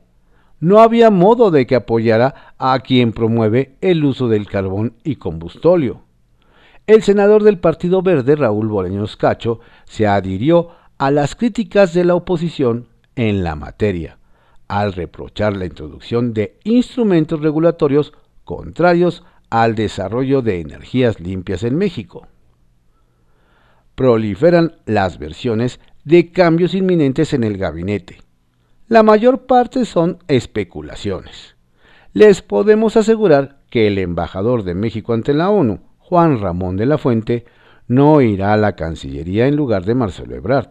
No 0.61 0.81
había 0.81 1.11
modo 1.11 1.51
de 1.51 1.67
que 1.67 1.75
apoyara 1.75 2.55
a 2.59 2.79
quien 2.81 3.13
promueve 3.13 3.77
el 3.81 4.05
uso 4.05 4.29
del 4.29 4.47
carbón 4.47 4.95
y 5.03 5.17
combustóleo. 5.17 6.03
El 6.87 7.03
senador 7.03 7.43
del 7.43 7.59
Partido 7.59 8.03
Verde, 8.03 8.37
Raúl 8.37 8.69
Boreños 8.69 9.17
Cacho, 9.17 9.61
se 9.85 10.07
adhirió 10.07 10.71
a 10.99 11.11
las 11.11 11.35
críticas 11.35 11.95
de 11.95 12.05
la 12.05 12.15
oposición 12.15 12.89
en 13.17 13.43
la 13.43 13.57
materia, 13.57 14.19
al 14.69 14.93
reprochar 14.93 15.57
la 15.57 15.65
introducción 15.65 16.33
de 16.33 16.59
instrumentos 16.65 17.41
regulatorios 17.41 18.13
contrarios 18.45 19.25
al 19.51 19.75
desarrollo 19.75 20.43
de 20.43 20.61
energías 20.61 21.21
limpias 21.21 21.63
en 21.63 21.77
México. 21.77 22.27
Proliferan 23.95 24.77
las 24.87 25.19
versiones 25.19 25.79
de 26.05 26.33
cambios 26.33 26.75
inminentes 26.75 27.33
en 27.33 27.45
el 27.45 27.59
gabinete. 27.59 28.19
La 28.89 29.03
mayor 29.03 29.47
parte 29.47 29.85
son 29.85 30.19
especulaciones. 30.29 31.57
Les 32.13 32.43
podemos 32.43 32.97
asegurar 32.97 33.61
que 33.71 33.87
el 33.87 33.99
embajador 33.99 34.65
de 34.65 34.75
México 34.75 35.15
ante 35.15 35.33
la 35.33 35.49
ONU, 35.49 35.81
Juan 35.99 36.41
Ramón 36.41 36.77
de 36.77 36.87
la 36.87 36.99
Fuente, 36.99 37.47
no 37.89 38.21
irá 38.21 38.53
a 38.53 38.59
la 38.59 38.77
Cancillería 38.77 39.47
en 39.47 39.57
lugar 39.57 39.85
de 39.85 39.95
Marcelo 39.95 40.35
Ebrard. 40.35 40.71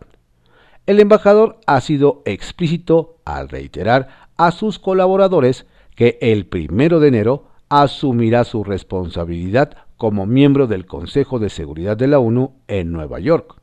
El 0.85 0.99
embajador 0.99 1.59
ha 1.65 1.79
sido 1.81 2.21
explícito 2.25 3.17
al 3.25 3.49
reiterar 3.49 4.09
a 4.37 4.51
sus 4.51 4.79
colaboradores 4.79 5.65
que 5.95 6.17
el 6.21 6.45
primero 6.45 6.99
de 6.99 7.07
enero 7.07 7.47
asumirá 7.69 8.43
su 8.43 8.63
responsabilidad 8.63 9.77
como 9.97 10.25
miembro 10.25 10.67
del 10.67 10.85
Consejo 10.85 11.39
de 11.39 11.49
Seguridad 11.49 11.95
de 11.95 12.07
la 12.07 12.19
ONU 12.19 12.55
en 12.67 12.91
Nueva 12.91 13.19
York. 13.19 13.60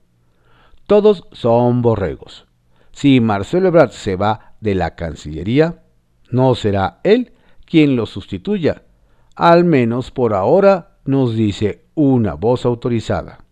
Todos 0.89 1.25
son 1.33 1.83
borregos. 1.83 2.47
Si 2.93 3.21
Marcelo 3.21 3.69
Ebrard 3.69 3.91
se 3.91 4.17
va 4.17 4.55
de 4.63 4.75
la 4.75 4.95
Cancillería, 4.95 5.83
no 6.31 6.55
será 6.55 7.01
él 7.05 7.35
quien 7.67 7.95
lo 7.95 8.07
sustituya. 8.07 8.85
Al 9.37 9.67
menos 9.67 10.11
por 10.11 10.33
ahora 10.33 10.97
nos 11.05 11.35
dice 11.35 11.85
una 11.95 12.33
voz 12.33 12.65
autorizada. 12.65 13.45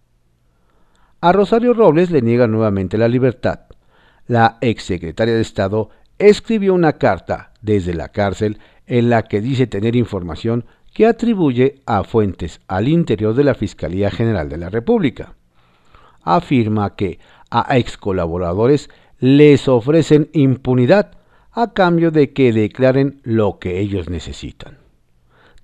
A 1.20 1.30
Rosario 1.32 1.74
Robles 1.74 2.10
le 2.10 2.22
niega 2.22 2.46
nuevamente 2.46 2.96
la 2.96 3.06
libertad. 3.06 3.66
La 4.26 4.56
exsecretaria 4.62 5.34
de 5.34 5.42
Estado 5.42 5.90
escribió 6.16 6.72
una 6.72 6.94
carta 6.94 7.52
desde 7.60 7.92
la 7.92 8.08
cárcel 8.08 8.60
en 8.86 9.10
la 9.10 9.24
que 9.24 9.42
dice 9.42 9.66
tener 9.66 9.94
información 9.94 10.64
que 10.94 11.06
atribuye 11.06 11.82
a 11.84 12.02
fuentes 12.02 12.62
al 12.66 12.88
interior 12.88 13.34
de 13.34 13.44
la 13.44 13.54
Fiscalía 13.54 14.10
General 14.10 14.48
de 14.48 14.56
la 14.56 14.70
República. 14.70 15.36
Afirma 16.26 16.96
que 16.96 17.20
a 17.50 17.78
ex 17.78 17.96
colaboradores 17.96 18.90
les 19.20 19.68
ofrecen 19.68 20.28
impunidad 20.32 21.12
a 21.52 21.72
cambio 21.72 22.10
de 22.10 22.32
que 22.32 22.52
declaren 22.52 23.20
lo 23.22 23.60
que 23.60 23.78
ellos 23.78 24.10
necesitan. 24.10 24.78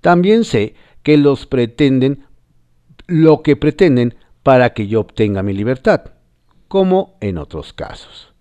También 0.00 0.44
sé 0.44 0.74
que 1.02 1.16
los 1.16 1.46
pretenden 1.46 2.24
lo 3.08 3.42
que 3.42 3.56
pretenden 3.56 4.14
para 4.44 4.72
que 4.72 4.86
yo 4.86 5.00
obtenga 5.00 5.42
mi 5.42 5.52
libertad, 5.52 6.12
como 6.68 7.16
en 7.20 7.38
otros 7.38 7.72
casos. 7.72 8.32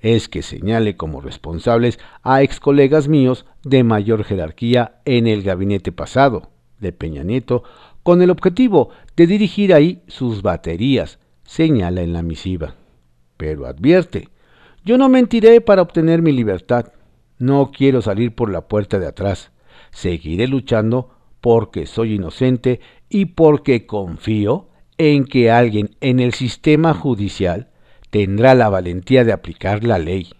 Es 0.00 0.28
que 0.28 0.40
señale 0.40 0.96
como 0.96 1.20
responsables 1.20 1.98
a 2.22 2.42
ex 2.42 2.60
colegas 2.60 3.08
míos 3.08 3.44
de 3.62 3.84
mayor 3.84 4.24
jerarquía 4.24 5.00
en 5.04 5.26
el 5.26 5.42
gabinete 5.42 5.92
pasado, 5.92 6.50
de 6.80 6.92
Peña 6.92 7.24
Nieto, 7.24 7.62
con 8.02 8.22
el 8.22 8.30
objetivo 8.30 8.88
de 9.16 9.26
dirigir 9.26 9.74
ahí 9.74 10.02
sus 10.06 10.40
baterías, 10.40 11.18
señala 11.48 12.02
en 12.02 12.12
la 12.12 12.22
misiva. 12.22 12.74
Pero 13.38 13.66
advierte, 13.66 14.28
yo 14.84 14.98
no 14.98 15.08
mentiré 15.08 15.62
para 15.62 15.80
obtener 15.80 16.20
mi 16.20 16.30
libertad. 16.30 16.92
No 17.38 17.70
quiero 17.72 18.02
salir 18.02 18.34
por 18.34 18.50
la 18.50 18.68
puerta 18.68 18.98
de 18.98 19.06
atrás. 19.06 19.50
Seguiré 19.90 20.46
luchando 20.46 21.08
porque 21.40 21.86
soy 21.86 22.14
inocente 22.16 22.80
y 23.08 23.26
porque 23.26 23.86
confío 23.86 24.68
en 24.98 25.24
que 25.24 25.50
alguien 25.50 25.96
en 26.02 26.20
el 26.20 26.34
sistema 26.34 26.92
judicial 26.92 27.70
tendrá 28.10 28.54
la 28.54 28.68
valentía 28.68 29.24
de 29.24 29.32
aplicar 29.32 29.84
la 29.84 29.98
ley. 29.98 30.30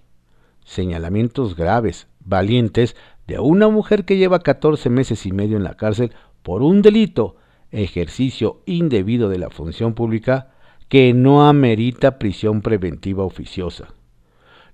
Señalamientos 0.64 1.56
graves, 1.56 2.06
valientes, 2.20 2.96
de 3.26 3.38
una 3.38 3.68
mujer 3.68 4.04
que 4.04 4.18
lleva 4.18 4.40
14 4.40 4.90
meses 4.90 5.24
y 5.24 5.32
medio 5.32 5.56
en 5.56 5.64
la 5.64 5.74
cárcel 5.74 6.12
por 6.42 6.60
un 6.60 6.82
delito, 6.82 7.36
ejercicio 7.70 8.60
indebido 8.66 9.30
de 9.30 9.38
la 9.38 9.48
función 9.48 9.94
pública, 9.94 10.50
que 10.88 11.12
no 11.12 11.46
amerita 11.46 12.18
prisión 12.18 12.62
preventiva 12.62 13.24
oficiosa. 13.24 13.88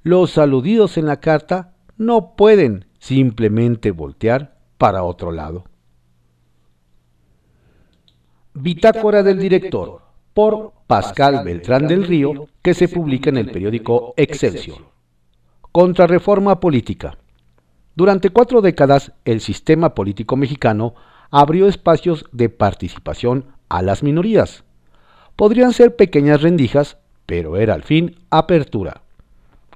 Los 0.03 0.39
aludidos 0.39 0.97
en 0.97 1.07
la 1.07 1.21
carta 1.21 1.75
no 1.97 2.37
pueden 2.37 2.87
simplemente 2.99 3.91
voltear 3.91 4.57
para 4.79 5.03
otro 5.03 5.33
lado. 5.33 5.65
Bitácora 8.53 9.23
del 9.23 9.39
director 9.39 10.03
por 10.33 10.73
Pascal 10.87 11.45
Beltrán 11.45 11.87
del 11.87 12.05
Río, 12.05 12.49
que 12.61 12.75
se 12.75 12.89
publica 12.89 13.31
en 13.31 13.39
el 13.39 13.51
periódico 13.51 14.15
Excelsior. 14.17 14.79
Contrarreforma 15.73 16.61
política. 16.61 17.17
Durante 17.97 18.31
cuatro 18.31 18.61
décadas, 18.61 19.13
el 19.25 19.41
sistema 19.41 19.95
político 19.95 20.37
mexicano 20.37 20.95
abrió 21.31 21.69
espacios 21.69 22.27
de 22.33 22.49
participación 22.49 23.47
a 23.69 23.83
las 23.83 24.03
minorías. 24.03 24.64
Podrían 25.37 25.73
ser 25.73 25.97
pequeñas 25.97 26.43
rendijas, 26.43 26.97
pero 27.27 27.57
era 27.57 27.75
al 27.75 27.83
fin 27.83 28.17
apertura. 28.31 29.03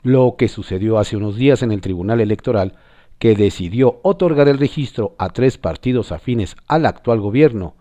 Lo 0.02 0.36
que 0.38 0.48
sucedió 0.48 0.98
hace 0.98 1.16
unos 1.16 1.36
días 1.36 1.62
en 1.62 1.72
el 1.72 1.80
Tribunal 1.80 2.20
Electoral, 2.20 2.74
que 3.18 3.34
decidió 3.34 3.98
otorgar 4.02 4.48
el 4.48 4.58
registro 4.58 5.16
a 5.18 5.30
tres 5.30 5.58
partidos 5.58 6.12
afines 6.12 6.56
al 6.68 6.86
actual 6.86 7.20
gobierno 7.20 7.74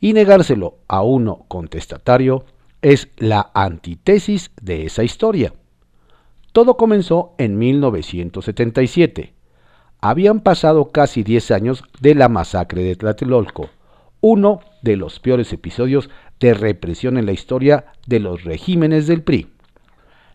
y 0.00 0.12
negárselo 0.12 0.78
a 0.86 1.02
uno 1.02 1.46
contestatario 1.48 2.44
es 2.80 3.08
la 3.16 3.50
antítesis 3.54 4.52
de 4.60 4.84
esa 4.86 5.02
historia. 5.02 5.52
Todo 6.52 6.76
comenzó 6.76 7.34
en 7.38 7.58
1977. 7.58 9.34
Habían 10.00 10.40
pasado 10.40 10.92
casi 10.92 11.24
10 11.24 11.50
años 11.50 11.82
de 12.00 12.14
la 12.14 12.28
masacre 12.28 12.84
de 12.84 12.94
Tlatelolco, 12.94 13.70
uno 14.20 14.60
de 14.82 14.96
los 14.96 15.18
peores 15.18 15.52
episodios 15.52 16.10
de 16.40 16.54
represión 16.54 17.18
en 17.18 17.26
la 17.26 17.32
historia 17.32 17.86
de 18.06 18.20
los 18.20 18.44
regímenes 18.44 19.06
del 19.06 19.22
PRI. 19.22 19.48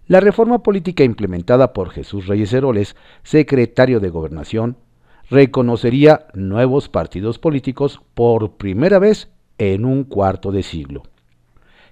La 0.08 0.20
reforma 0.20 0.64
política 0.64 1.04
implementada 1.04 1.72
por 1.72 1.92
Jesús 1.92 2.28
Reyes 2.28 2.52
Heroles, 2.52 2.96
secretario 3.24 4.00
de 4.00 4.10
Gobernación, 4.10 4.78
reconocería 5.30 6.26
nuevos 6.34 6.90
partidos 6.90 7.38
políticos 7.38 8.02
por 8.16 8.58
primera 8.58 8.98
vez 8.98 9.30
en 9.60 9.86
un 9.86 10.04
cuarto 10.04 10.52
de 10.52 10.64
siglo. 10.64 11.04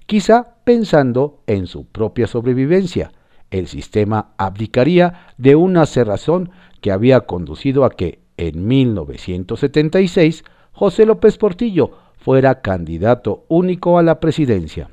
Quizá 0.07 0.55
pensando 0.63 1.41
en 1.45 1.67
su 1.67 1.85
propia 1.85 2.27
sobrevivencia, 2.27 3.11
el 3.51 3.67
sistema 3.67 4.33
abdicaría 4.37 5.27
de 5.37 5.55
una 5.55 5.85
cerrazón 5.85 6.49
que 6.81 6.91
había 6.91 7.21
conducido 7.21 7.85
a 7.85 7.91
que 7.91 8.19
en 8.37 8.67
1976 8.67 10.43
José 10.71 11.05
López 11.05 11.37
Portillo 11.37 11.91
fuera 12.17 12.61
candidato 12.61 13.45
único 13.47 13.97
a 13.97 14.03
la 14.03 14.19
presidencia. 14.19 14.89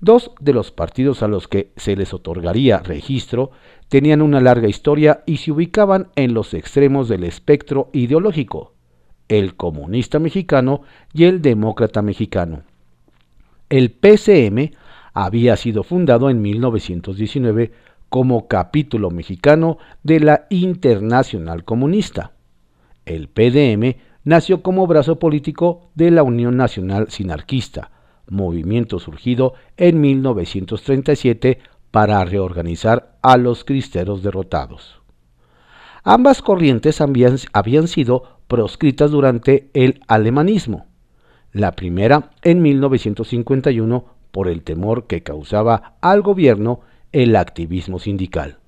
Dos 0.00 0.32
de 0.40 0.52
los 0.52 0.70
partidos 0.70 1.22
a 1.22 1.28
los 1.28 1.48
que 1.48 1.72
se 1.76 1.96
les 1.96 2.12
otorgaría 2.12 2.78
registro 2.78 3.52
tenían 3.88 4.22
una 4.22 4.40
larga 4.40 4.68
historia 4.68 5.22
y 5.26 5.38
se 5.38 5.52
ubicaban 5.52 6.08
en 6.16 6.34
los 6.34 6.52
extremos 6.52 7.08
del 7.08 7.24
espectro 7.24 7.88
ideológico, 7.92 8.74
el 9.28 9.54
comunista 9.54 10.18
mexicano 10.18 10.82
y 11.12 11.24
el 11.24 11.40
demócrata 11.40 12.02
mexicano. 12.02 12.64
El 13.70 13.92
PCM 13.92 14.72
había 15.14 15.56
sido 15.56 15.84
fundado 15.84 16.28
en 16.28 16.42
1919 16.42 17.72
como 18.08 18.46
capítulo 18.46 19.10
mexicano 19.10 19.78
de 20.02 20.20
la 20.20 20.46
Internacional 20.50 21.64
Comunista. 21.64 22.32
El 23.06 23.28
PDM 23.28 23.96
nació 24.24 24.62
como 24.62 24.86
brazo 24.86 25.18
político 25.18 25.90
de 25.94 26.10
la 26.10 26.22
Unión 26.22 26.56
Nacional 26.56 27.10
Sinarquista, 27.10 27.90
movimiento 28.28 28.98
surgido 28.98 29.54
en 29.76 30.00
1937 30.00 31.58
para 31.90 32.24
reorganizar 32.24 33.16
a 33.22 33.36
los 33.36 33.64
cristeros 33.64 34.22
derrotados. 34.22 35.00
Ambas 36.02 36.42
corrientes 36.42 37.00
habían, 37.00 37.88
sido 37.88 38.40
proscritas 38.46 39.10
durante 39.10 39.70
el 39.72 40.02
alemanismo. 40.06 40.86
La 41.52 41.72
primera 41.72 42.32
en 42.42 42.60
1951 42.62 44.04
por 44.30 44.48
el 44.48 44.62
temor 44.62 45.06
que 45.06 45.22
causaba 45.22 45.94
al 46.00 46.20
gobierno 46.20 46.80
el 47.12 47.36
activismo 47.36 47.98
sindical. 47.98 48.58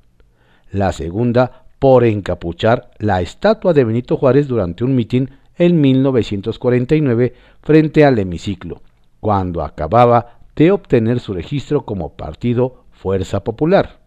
La 0.70 0.92
segunda 0.92 1.66
por 1.78 2.04
encapuchar 2.04 2.90
la 2.98 3.20
estatua 3.20 3.74
de 3.74 3.84
Benito 3.84 4.16
Juárez 4.16 4.48
durante 4.48 4.84
un 4.84 4.94
mitin 4.94 5.30
en 5.58 5.80
1949 5.80 7.34
frente 7.62 8.04
al 8.04 8.18
hemiciclo, 8.18 8.82
cuando 9.20 9.62
acababa 9.62 10.40
de 10.54 10.70
obtener 10.70 11.20
su 11.20 11.34
registro 11.34 11.84
como 11.84 12.16
partido 12.16 12.84
Fuerza 12.92 13.44
Popular. 13.44 14.00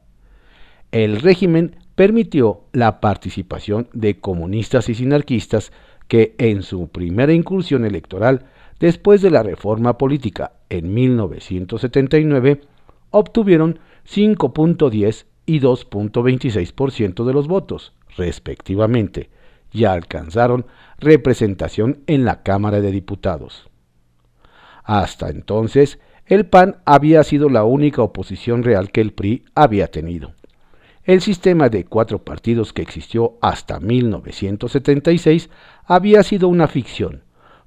El 0.92 1.22
régimen 1.22 1.76
permitió 1.96 2.62
la 2.72 3.00
participación 3.00 3.88
de 3.94 4.20
comunistas 4.20 4.90
y 4.90 4.96
sinarquistas 4.96 5.72
que 6.08 6.34
en 6.40 6.64
su 6.64 6.88
primera 6.88 7.34
incursión 7.34 7.86
electoral 7.86 8.46
después 8.80 9.22
de 9.22 9.30
la 9.30 9.44
reforma 9.44 9.98
política 9.98 10.54
en 10.70 10.94
1979 10.94 12.62
obtuvieron 13.12 13.80
5.10 14.08 15.26
y 15.46 15.60
2.26% 15.60 17.26
de 17.26 17.34
los 17.34 17.48
votos, 17.48 17.94
respectivamente, 18.18 19.30
y 19.72 19.86
alcanzaron 19.86 20.66
representación 21.00 22.04
en 22.08 22.26
la 22.26 22.44
Cámara 22.44 22.82
de 22.82 22.92
Diputados. 22.92 23.70
Hasta 24.84 25.30
entonces, 25.30 26.00
el 26.26 26.46
PAN 26.46 26.78
había 26.86 27.24
sido 27.24 27.50
la 27.50 27.64
única 27.64 28.02
oposición 28.02 28.64
real 28.64 28.92
que 28.92 29.02
el 29.02 29.14
PRI 29.14 29.46
había 29.56 29.88
tenido. 29.88 30.34
El 31.04 31.22
sistema 31.22 31.70
de 31.70 31.86
cuatro 31.86 32.24
partidos 32.24 32.72
que 32.72 32.84
existió 32.84 33.38
hasta 33.42 33.80
1976 33.80 35.50
había 35.86 36.22
sido 36.22 36.48
una 36.48 36.68
ficción, 36.68 37.24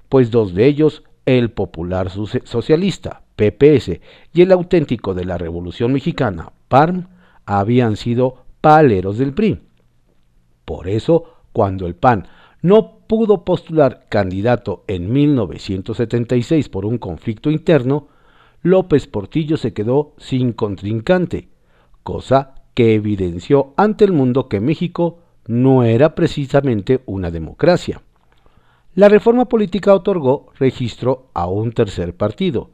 pues 0.07 0.31
dos 0.31 0.53
de 0.53 0.65
ellos, 0.65 1.03
el 1.25 1.51
Popular 1.51 2.09
Socialista, 2.09 3.23
PPS, 3.35 3.99
y 4.33 4.41
el 4.41 4.51
auténtico 4.51 5.13
de 5.13 5.25
la 5.25 5.37
Revolución 5.37 5.91
Mexicana, 5.91 6.53
PARM, 6.67 7.07
habían 7.45 7.97
sido 7.97 8.45
paleros 8.61 9.17
del 9.17 9.33
PRI. 9.33 9.59
Por 10.63 10.87
eso, 10.87 11.33
cuando 11.51 11.85
el 11.85 11.95
PAN 11.95 12.27
no 12.61 12.99
pudo 13.15 13.45
postular 13.45 14.07
candidato 14.09 14.85
en 14.87 15.13
1976 15.13 16.67
por 16.67 16.83
un 16.83 16.97
conflicto 16.97 17.51
interno, 17.51 18.07
López 18.63 19.05
Portillo 19.05 19.55
se 19.55 19.71
quedó 19.71 20.15
sin 20.17 20.51
contrincante, 20.51 21.47
cosa 22.01 22.55
que 22.73 22.95
evidenció 22.95 23.75
ante 23.77 24.05
el 24.05 24.13
mundo 24.13 24.49
que 24.49 24.59
México 24.59 25.19
no 25.45 25.83
era 25.83 26.15
precisamente 26.15 27.01
una 27.05 27.29
democracia. 27.29 28.01
La 28.95 29.09
reforma 29.09 29.45
política 29.45 29.93
otorgó 29.93 30.47
registro 30.57 31.27
a 31.35 31.45
un 31.45 31.71
tercer 31.71 32.15
partido, 32.15 32.71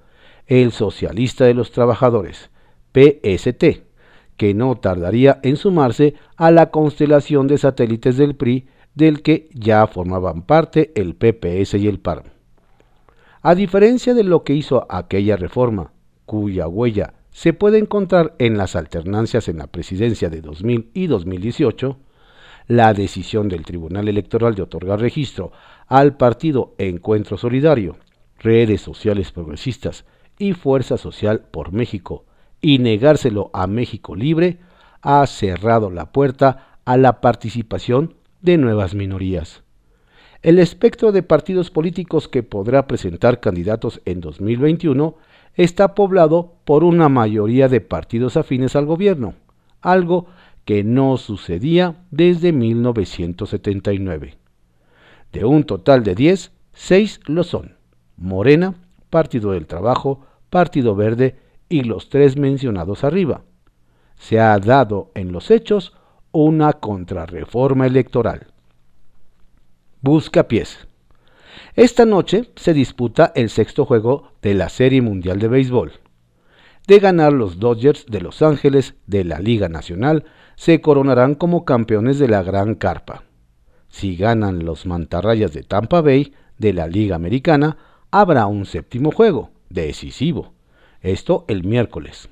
el 0.47 0.71
Socialista 0.71 1.43
de 1.43 1.53
los 1.53 1.71
Trabajadores, 1.71 2.49
PST, 2.93 3.83
que 4.37 4.53
no 4.53 4.77
tardaría 4.77 5.41
en 5.43 5.57
sumarse 5.57 6.13
a 6.37 6.49
la 6.49 6.71
constelación 6.71 7.47
de 7.47 7.57
satélites 7.57 8.15
del 8.15 8.37
PRI 8.37 8.69
del 8.99 9.21
que 9.21 9.49
ya 9.53 9.87
formaban 9.87 10.43
parte 10.43 10.91
el 10.93 11.15
PPS 11.15 11.75
y 11.75 11.87
el 11.87 11.99
PARM. 11.99 12.25
A 13.41 13.55
diferencia 13.55 14.13
de 14.13 14.25
lo 14.25 14.43
que 14.43 14.53
hizo 14.53 14.85
aquella 14.89 15.37
reforma, 15.37 15.93
cuya 16.25 16.67
huella 16.67 17.13
se 17.31 17.53
puede 17.53 17.77
encontrar 17.79 18.35
en 18.39 18.57
las 18.57 18.75
alternancias 18.75 19.47
en 19.47 19.57
la 19.57 19.67
presidencia 19.67 20.29
de 20.29 20.41
2000 20.41 20.91
y 20.93 21.07
2018, 21.07 21.97
la 22.67 22.93
decisión 22.93 23.47
del 23.47 23.63
Tribunal 23.63 24.09
Electoral 24.09 24.53
de 24.53 24.63
otorgar 24.63 24.99
registro 24.99 25.53
al 25.87 26.17
partido 26.17 26.75
Encuentro 26.77 27.37
Solidario, 27.37 27.95
redes 28.37 28.81
sociales 28.81 29.31
progresistas 29.31 30.03
y 30.37 30.51
Fuerza 30.51 30.97
Social 30.97 31.45
por 31.51 31.71
México 31.71 32.25
y 32.59 32.79
negárselo 32.79 33.49
a 33.53 33.65
México 33.65 34.13
Libre, 34.13 34.59
ha 35.01 35.25
cerrado 35.25 35.89
la 35.89 36.11
puerta 36.11 36.77
a 36.83 36.97
la 36.97 37.21
participación 37.21 38.18
de 38.41 38.57
nuevas 38.57 38.95
minorías. 38.95 39.63
El 40.41 40.59
espectro 40.59 41.11
de 41.11 41.23
partidos 41.23 41.69
políticos 41.69 42.27
que 42.29 42.43
podrá 42.43 42.87
presentar 42.87 43.41
candidatos 43.41 44.01
en 44.05 44.21
2021 44.21 45.17
está 45.55 45.93
poblado 45.95 46.53
por 46.63 46.83
una 46.83 47.09
mayoría 47.09 47.67
de 47.67 47.81
partidos 47.81 48.37
afines 48.37 48.75
al 48.77 48.85
gobierno, 48.85 49.33
algo 49.81 50.27
que 50.63 50.83
no 50.83 51.17
sucedía 51.17 51.95
desde 52.11 52.53
1979. 52.53 54.37
De 55.33 55.45
un 55.45 55.63
total 55.65 56.03
de 56.03 56.15
10, 56.15 56.51
6 56.73 57.19
lo 57.25 57.43
son. 57.43 57.75
Morena, 58.15 58.75
Partido 59.09 59.51
del 59.51 59.67
Trabajo, 59.67 60.25
Partido 60.49 60.95
Verde 60.95 61.35
y 61.67 61.83
los 61.83 62.09
tres 62.09 62.37
mencionados 62.37 63.03
arriba. 63.03 63.41
Se 64.15 64.39
ha 64.39 64.57
dado 64.59 65.11
en 65.15 65.31
los 65.31 65.51
hechos 65.51 65.93
una 66.31 66.73
contrarreforma 66.73 67.87
electoral. 67.87 68.47
Busca 70.01 70.47
pies. 70.47 70.87
Esta 71.75 72.05
noche 72.05 72.51
se 72.55 72.73
disputa 72.73 73.31
el 73.35 73.49
sexto 73.49 73.85
juego 73.85 74.31
de 74.41 74.53
la 74.53 74.69
Serie 74.69 75.01
Mundial 75.01 75.39
de 75.39 75.47
Béisbol. 75.47 75.93
De 76.87 76.99
ganar 76.99 77.33
los 77.33 77.59
Dodgers 77.59 78.05
de 78.07 78.21
Los 78.21 78.41
Ángeles 78.41 78.95
de 79.07 79.23
la 79.23 79.39
Liga 79.39 79.69
Nacional, 79.69 80.25
se 80.55 80.81
coronarán 80.81 81.35
como 81.35 81.65
campeones 81.65 82.19
de 82.19 82.27
la 82.27 82.43
Gran 82.43 82.75
Carpa. 82.75 83.23
Si 83.89 84.15
ganan 84.15 84.65
los 84.65 84.85
Mantarrayas 84.85 85.53
de 85.53 85.63
Tampa 85.63 86.01
Bay 86.01 86.33
de 86.57 86.73
la 86.73 86.87
Liga 86.87 87.15
Americana, 87.15 87.77
habrá 88.11 88.45
un 88.47 88.65
séptimo 88.65 89.11
juego, 89.11 89.51
decisivo. 89.69 90.53
Esto 91.01 91.45
el 91.47 91.63
miércoles. 91.63 92.29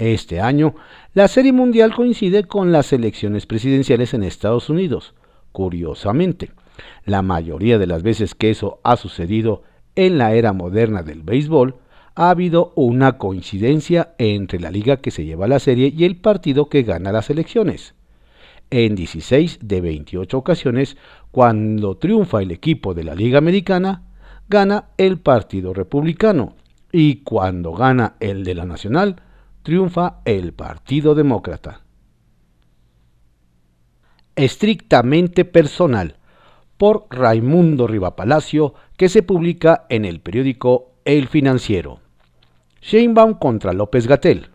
Este 0.00 0.40
año, 0.40 0.76
la 1.12 1.28
Serie 1.28 1.52
Mundial 1.52 1.94
coincide 1.94 2.44
con 2.44 2.72
las 2.72 2.90
elecciones 2.94 3.44
presidenciales 3.44 4.14
en 4.14 4.22
Estados 4.22 4.70
Unidos. 4.70 5.12
Curiosamente, 5.52 6.52
la 7.04 7.20
mayoría 7.20 7.78
de 7.78 7.86
las 7.86 8.02
veces 8.02 8.34
que 8.34 8.48
eso 8.48 8.80
ha 8.82 8.96
sucedido 8.96 9.62
en 9.96 10.16
la 10.16 10.32
era 10.32 10.54
moderna 10.54 11.02
del 11.02 11.22
béisbol, 11.22 11.76
ha 12.14 12.30
habido 12.30 12.72
una 12.76 13.18
coincidencia 13.18 14.14
entre 14.16 14.58
la 14.58 14.70
liga 14.70 15.02
que 15.02 15.10
se 15.10 15.26
lleva 15.26 15.46
la 15.46 15.58
serie 15.58 15.92
y 15.94 16.04
el 16.04 16.16
partido 16.16 16.70
que 16.70 16.82
gana 16.82 17.12
las 17.12 17.28
elecciones. 17.28 17.94
En 18.70 18.94
16 18.94 19.58
de 19.60 19.82
28 19.82 20.38
ocasiones, 20.38 20.96
cuando 21.30 21.98
triunfa 21.98 22.40
el 22.40 22.52
equipo 22.52 22.94
de 22.94 23.04
la 23.04 23.14
Liga 23.14 23.36
Americana, 23.36 24.04
gana 24.48 24.86
el 24.96 25.18
Partido 25.18 25.74
Republicano 25.74 26.54
y 26.90 27.16
cuando 27.16 27.74
gana 27.74 28.14
el 28.18 28.44
de 28.44 28.54
la 28.54 28.64
Nacional, 28.64 29.16
triunfa 29.62 30.20
el 30.24 30.54
Partido 30.54 31.14
Demócrata. 31.14 31.82
Estrictamente 34.34 35.44
personal, 35.44 36.16
por 36.78 37.06
Raimundo 37.10 37.86
Rivapalacio, 37.86 38.72
que 38.96 39.10
se 39.10 39.22
publica 39.22 39.84
en 39.90 40.06
el 40.06 40.20
periódico 40.20 40.92
El 41.04 41.28
Financiero. 41.28 42.00
Sheinbaum 42.80 43.34
contra 43.34 43.74
López 43.74 44.06
Gatel. 44.06 44.48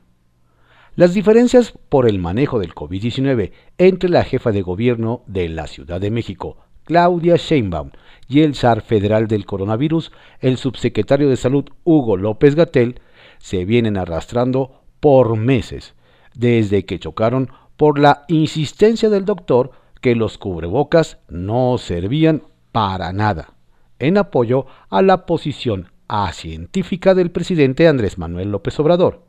Las 0.96 1.14
diferencias 1.14 1.74
por 1.90 2.10
el 2.10 2.18
manejo 2.18 2.58
del 2.58 2.74
COVID-19 2.74 3.52
entre 3.78 4.10
la 4.10 4.24
jefa 4.24 4.52
de 4.52 4.64
gobierno 4.64 5.22
de 5.28 5.50
la 5.50 5.68
Ciudad 5.68 6.02
de 6.02 6.10
México, 6.10 6.58
Claudia 6.84 7.36
Sheinbaum, 7.36 7.92
y 8.28 8.42
el 8.42 8.56
zar 8.56 8.82
federal 8.82 9.28
del 9.28 9.46
coronavirus, 9.46 10.12
el 10.40 10.58
subsecretario 10.58 11.30
de 11.30 11.38
Salud 11.38 11.66
Hugo 11.84 12.18
López 12.18 12.56
Gatel, 12.56 13.02
se 13.38 13.66
vienen 13.66 13.98
arrastrando 13.98 14.85
por 15.06 15.38
meses, 15.38 15.94
desde 16.34 16.84
que 16.84 16.98
chocaron 16.98 17.52
por 17.78 18.00
la 18.00 18.24
insistencia 18.28 19.08
del 19.08 19.24
doctor 19.24 19.70
que 20.02 20.16
los 20.16 20.40
cubrebocas 20.40 21.20
no 21.30 21.78
servían 21.78 22.42
para 22.72 23.14
nada, 23.14 23.54
en 24.00 24.18
apoyo 24.18 24.66
a 24.90 25.04
la 25.04 25.28
posición 25.28 25.92
científica 26.34 27.14
del 27.14 27.30
presidente 27.30 27.88
Andrés 27.88 28.18
Manuel 28.18 28.50
López 28.50 28.80
Obrador. 28.80 29.22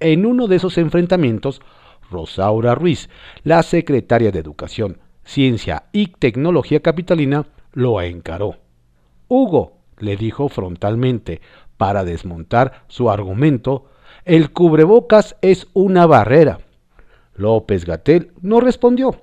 En 0.00 0.24
uno 0.24 0.46
de 0.46 0.56
esos 0.56 0.78
enfrentamientos, 0.78 1.60
Rosaura 2.10 2.74
Ruiz, 2.74 3.10
la 3.44 3.62
secretaria 3.62 4.32
de 4.32 4.38
Educación, 4.38 4.98
Ciencia 5.24 5.90
y 5.92 6.06
Tecnología 6.06 6.80
Capitalina, 6.80 7.48
lo 7.74 8.00
encaró. 8.00 8.56
Hugo, 9.28 9.74
le 9.98 10.16
dijo 10.16 10.48
frontalmente, 10.48 11.42
para 11.76 12.02
desmontar 12.02 12.84
su 12.88 13.10
argumento, 13.10 13.90
el 14.28 14.50
cubrebocas 14.50 15.36
es 15.40 15.68
una 15.72 16.06
barrera. 16.06 16.60
López 17.34 17.86
Gatel 17.86 18.30
no 18.42 18.60
respondió, 18.60 19.22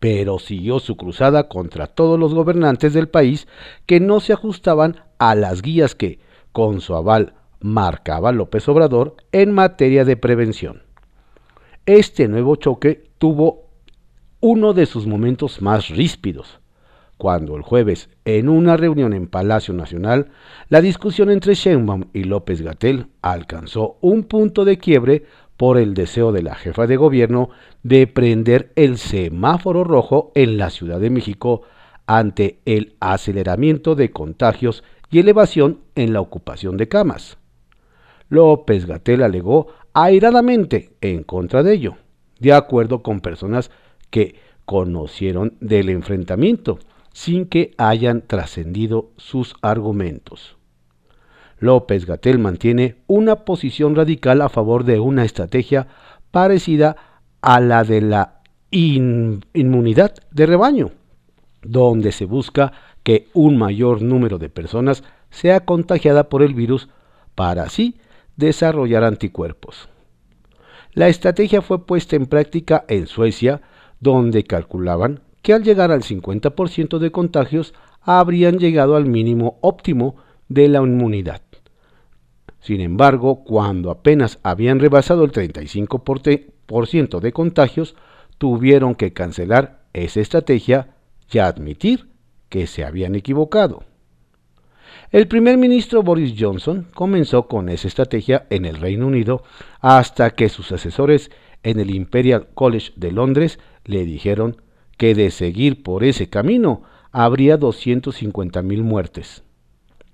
pero 0.00 0.40
siguió 0.40 0.80
su 0.80 0.96
cruzada 0.96 1.48
contra 1.48 1.86
todos 1.86 2.18
los 2.18 2.34
gobernantes 2.34 2.92
del 2.94 3.08
país 3.08 3.46
que 3.86 4.00
no 4.00 4.18
se 4.18 4.32
ajustaban 4.32 4.96
a 5.18 5.36
las 5.36 5.62
guías 5.62 5.94
que, 5.94 6.18
con 6.50 6.80
su 6.80 6.96
aval, 6.96 7.34
marcaba 7.60 8.32
López 8.32 8.68
Obrador 8.68 9.14
en 9.30 9.52
materia 9.52 10.04
de 10.04 10.16
prevención. 10.16 10.82
Este 11.86 12.26
nuevo 12.26 12.56
choque 12.56 13.12
tuvo 13.18 13.68
uno 14.40 14.72
de 14.72 14.86
sus 14.86 15.06
momentos 15.06 15.62
más 15.62 15.90
ríspidos 15.90 16.58
cuando 17.16 17.56
el 17.56 17.62
jueves, 17.62 18.10
en 18.24 18.48
una 18.48 18.76
reunión 18.76 19.12
en 19.12 19.28
Palacio 19.28 19.72
Nacional, 19.74 20.30
la 20.68 20.80
discusión 20.80 21.30
entre 21.30 21.54
Sheinbaum 21.54 22.06
y 22.12 22.24
López 22.24 22.60
Gatel 22.60 23.06
alcanzó 23.22 23.98
un 24.00 24.24
punto 24.24 24.64
de 24.64 24.78
quiebre 24.78 25.24
por 25.56 25.78
el 25.78 25.94
deseo 25.94 26.32
de 26.32 26.42
la 26.42 26.54
jefa 26.54 26.86
de 26.86 26.96
gobierno 26.96 27.50
de 27.82 28.06
prender 28.06 28.72
el 28.74 28.98
semáforo 28.98 29.84
rojo 29.84 30.32
en 30.34 30.58
la 30.58 30.70
Ciudad 30.70 31.00
de 31.00 31.10
México 31.10 31.62
ante 32.06 32.60
el 32.64 32.96
aceleramiento 33.00 33.94
de 33.94 34.10
contagios 34.10 34.82
y 35.10 35.20
elevación 35.20 35.80
en 35.94 36.12
la 36.12 36.20
ocupación 36.20 36.76
de 36.76 36.88
camas. 36.88 37.38
López 38.28 38.86
Gatel 38.86 39.22
alegó 39.22 39.68
airadamente 39.92 40.96
en 41.00 41.22
contra 41.22 41.62
de 41.62 41.74
ello, 41.74 41.96
de 42.40 42.52
acuerdo 42.52 43.02
con 43.02 43.20
personas 43.20 43.70
que 44.10 44.34
conocieron 44.64 45.56
del 45.60 45.88
enfrentamiento 45.88 46.78
sin 47.14 47.46
que 47.46 47.74
hayan 47.78 48.22
trascendido 48.26 49.12
sus 49.16 49.54
argumentos. 49.62 50.58
López 51.60 52.06
Gatel 52.06 52.40
mantiene 52.40 52.96
una 53.06 53.44
posición 53.44 53.94
radical 53.94 54.42
a 54.42 54.48
favor 54.48 54.84
de 54.84 54.98
una 54.98 55.24
estrategia 55.24 55.86
parecida 56.32 56.96
a 57.40 57.60
la 57.60 57.84
de 57.84 58.00
la 58.00 58.40
inmunidad 58.72 60.14
de 60.32 60.46
rebaño, 60.46 60.90
donde 61.62 62.10
se 62.10 62.24
busca 62.24 62.72
que 63.04 63.28
un 63.32 63.56
mayor 63.58 64.02
número 64.02 64.38
de 64.38 64.48
personas 64.48 65.04
sea 65.30 65.64
contagiada 65.64 66.28
por 66.28 66.42
el 66.42 66.52
virus 66.52 66.88
para 67.36 67.62
así 67.62 67.96
desarrollar 68.36 69.04
anticuerpos. 69.04 69.88
La 70.92 71.06
estrategia 71.06 71.62
fue 71.62 71.86
puesta 71.86 72.16
en 72.16 72.26
práctica 72.26 72.84
en 72.88 73.06
Suecia, 73.06 73.62
donde 74.00 74.42
calculaban 74.42 75.20
que 75.44 75.52
al 75.52 75.62
llegar 75.62 75.92
al 75.92 76.02
50% 76.02 76.98
de 76.98 77.12
contagios 77.12 77.74
habrían 78.00 78.58
llegado 78.58 78.96
al 78.96 79.04
mínimo 79.04 79.58
óptimo 79.60 80.16
de 80.48 80.68
la 80.68 80.78
inmunidad. 80.78 81.42
Sin 82.60 82.80
embargo, 82.80 83.44
cuando 83.44 83.90
apenas 83.90 84.38
habían 84.42 84.80
rebasado 84.80 85.22
el 85.22 85.32
35% 85.32 87.20
de 87.20 87.32
contagios, 87.32 87.94
tuvieron 88.38 88.94
que 88.94 89.12
cancelar 89.12 89.84
esa 89.92 90.20
estrategia 90.20 90.96
y 91.30 91.38
admitir 91.40 92.08
que 92.48 92.66
se 92.66 92.82
habían 92.82 93.14
equivocado. 93.14 93.84
El 95.10 95.28
primer 95.28 95.58
ministro 95.58 96.02
Boris 96.02 96.34
Johnson 96.38 96.86
comenzó 96.94 97.48
con 97.48 97.68
esa 97.68 97.86
estrategia 97.86 98.46
en 98.48 98.64
el 98.64 98.76
Reino 98.76 99.06
Unido 99.08 99.42
hasta 99.82 100.30
que 100.30 100.48
sus 100.48 100.72
asesores 100.72 101.30
en 101.62 101.80
el 101.80 101.94
Imperial 101.94 102.48
College 102.54 102.92
de 102.96 103.12
Londres 103.12 103.58
le 103.84 104.06
dijeron 104.06 104.63
que 104.96 105.14
de 105.14 105.30
seguir 105.30 105.82
por 105.82 106.04
ese 106.04 106.28
camino 106.28 106.82
habría 107.12 107.56
250 107.56 108.62
mil 108.62 108.82
muertes. 108.82 109.42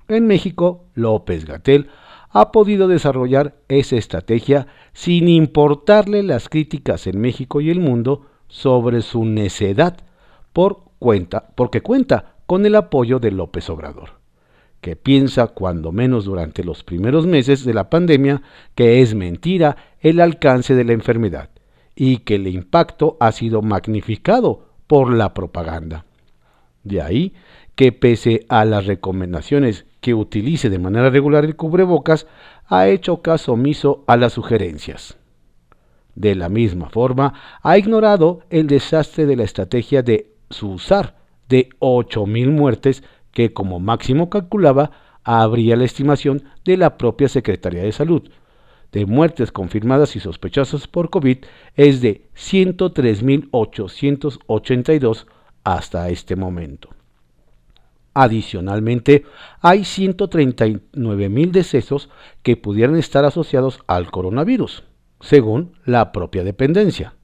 En 0.08 0.26
México, 0.26 0.86
López 0.94 1.44
Gatel 1.44 1.88
ha 2.30 2.52
podido 2.52 2.88
desarrollar 2.88 3.56
esa 3.68 3.96
estrategia 3.96 4.68
sin 4.92 5.28
importarle 5.28 6.22
las 6.22 6.48
críticas 6.48 7.06
en 7.06 7.20
México 7.20 7.60
y 7.60 7.70
el 7.70 7.80
mundo 7.80 8.26
sobre 8.48 9.02
su 9.02 9.24
necedad 9.24 9.98
por 10.52 10.82
cuenta, 10.98 11.50
porque 11.54 11.80
cuenta 11.80 12.36
con 12.46 12.66
el 12.66 12.76
apoyo 12.76 13.18
de 13.18 13.30
López 13.30 13.70
Obrador, 13.70 14.20
que 14.80 14.96
piensa 14.96 15.48
cuando 15.48 15.92
menos 15.92 16.24
durante 16.24 16.64
los 16.64 16.84
primeros 16.84 17.26
meses 17.26 17.64
de 17.64 17.74
la 17.74 17.90
pandemia 17.90 18.42
que 18.74 19.02
es 19.02 19.14
mentira 19.14 19.76
el 20.00 20.20
alcance 20.20 20.74
de 20.74 20.84
la 20.84 20.92
enfermedad 20.92 21.50
y 21.94 22.18
que 22.18 22.36
el 22.36 22.46
impacto 22.46 23.16
ha 23.20 23.32
sido 23.32 23.62
magnificado 23.62 24.69
por 24.90 25.14
la 25.14 25.34
propaganda. 25.34 26.04
De 26.82 27.00
ahí 27.00 27.32
que 27.76 27.92
pese 27.92 28.44
a 28.48 28.64
las 28.64 28.86
recomendaciones 28.86 29.86
que 30.00 30.14
utilice 30.14 30.68
de 30.68 30.80
manera 30.80 31.10
regular 31.10 31.44
el 31.44 31.54
cubrebocas, 31.54 32.26
ha 32.66 32.88
hecho 32.88 33.22
caso 33.22 33.52
omiso 33.52 34.02
a 34.08 34.16
las 34.16 34.32
sugerencias. 34.32 35.16
De 36.16 36.34
la 36.34 36.48
misma 36.48 36.90
forma, 36.90 37.34
ha 37.62 37.78
ignorado 37.78 38.40
el 38.50 38.66
desastre 38.66 39.26
de 39.26 39.36
la 39.36 39.44
estrategia 39.44 40.02
de 40.02 40.32
su 40.50 40.70
usar 40.72 41.14
de 41.48 41.68
8.000 41.78 42.50
muertes 42.50 43.04
que 43.30 43.52
como 43.52 43.78
máximo 43.78 44.28
calculaba 44.28 44.90
habría 45.22 45.76
la 45.76 45.84
estimación 45.84 46.42
de 46.64 46.76
la 46.76 46.98
propia 46.98 47.28
Secretaría 47.28 47.84
de 47.84 47.92
Salud. 47.92 48.28
De 48.92 49.06
muertes 49.06 49.52
confirmadas 49.52 50.16
y 50.16 50.20
sospechosas 50.20 50.88
por 50.88 51.10
COVID 51.10 51.38
es 51.76 52.00
de 52.00 52.26
103.882 52.34 55.26
hasta 55.64 56.08
este 56.08 56.36
momento. 56.36 56.88
Adicionalmente, 58.12 59.24
hay 59.60 59.80
139.000 59.80 61.50
decesos 61.52 62.10
que 62.42 62.56
pudieran 62.56 62.96
estar 62.96 63.24
asociados 63.24 63.78
al 63.86 64.10
coronavirus, 64.10 64.82
según 65.20 65.74
la 65.84 66.10
propia 66.10 66.42
dependencia. 66.42 67.14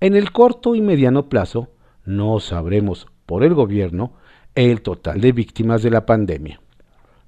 En 0.00 0.16
el 0.16 0.32
corto 0.32 0.74
y 0.74 0.80
mediano 0.80 1.28
plazo, 1.28 1.68
no 2.04 2.40
sabremos 2.40 3.06
por 3.26 3.44
el 3.44 3.54
gobierno 3.54 4.14
el 4.54 4.82
total 4.82 5.20
de 5.20 5.32
víctimas 5.32 5.82
de 5.82 5.90
la 5.90 6.06
pandemia. 6.06 6.60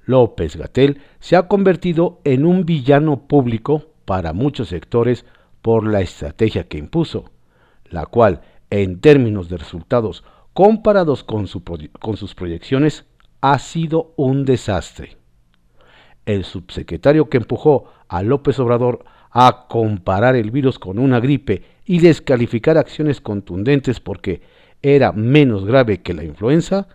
López 0.06 0.56
Gatel 0.56 1.00
se 1.20 1.36
ha 1.36 1.48
convertido 1.48 2.20
en 2.24 2.44
un 2.44 2.64
villano 2.64 3.26
público 3.26 3.86
para 4.04 4.32
muchos 4.32 4.68
sectores 4.68 5.24
por 5.62 5.86
la 5.86 6.00
estrategia 6.00 6.68
que 6.68 6.78
impuso, 6.78 7.30
la 7.86 8.06
cual, 8.06 8.42
en 8.70 9.00
términos 9.00 9.48
de 9.48 9.56
resultados 9.56 10.24
comparados 10.52 11.24
con, 11.24 11.46
sus 11.46 12.34
proyecciones, 12.34 13.04
ha 13.40 13.58
sido 13.58 14.12
un 14.16 14.44
desastre. 14.44 15.16
El 16.26 16.44
subsecretario 16.44 17.28
que 17.28 17.38
empujó 17.38 17.90
a 18.08 18.22
López 18.22 18.58
Obrador 18.58 19.04
a 19.30 19.66
comparar 19.68 20.36
el 20.36 20.50
virus 20.50 20.78
con 20.78 20.98
una 20.98 21.20
gripe 21.20 21.64
y 21.84 21.98
descalificar 21.98 22.78
acciones 22.78 23.20
contundentes 23.20 24.00
porque 24.00 24.42
era 24.80 25.12
menos 25.12 25.64
grave 25.64 26.02
que 26.02 26.14
la 26.14 26.24
influenza, 26.24 26.88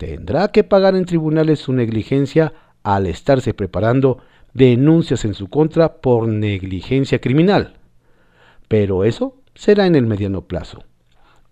tendrá 0.00 0.48
que 0.48 0.64
pagar 0.64 0.96
en 0.96 1.04
tribunales 1.04 1.58
su 1.58 1.74
negligencia 1.74 2.54
al 2.82 3.06
estarse 3.06 3.52
preparando 3.52 4.16
denuncias 4.54 5.26
en 5.26 5.34
su 5.34 5.48
contra 5.48 5.96
por 6.00 6.26
negligencia 6.26 7.20
criminal. 7.20 7.74
Pero 8.66 9.04
eso 9.04 9.42
será 9.54 9.86
en 9.86 9.96
el 9.96 10.06
mediano 10.06 10.46
plazo. 10.46 10.84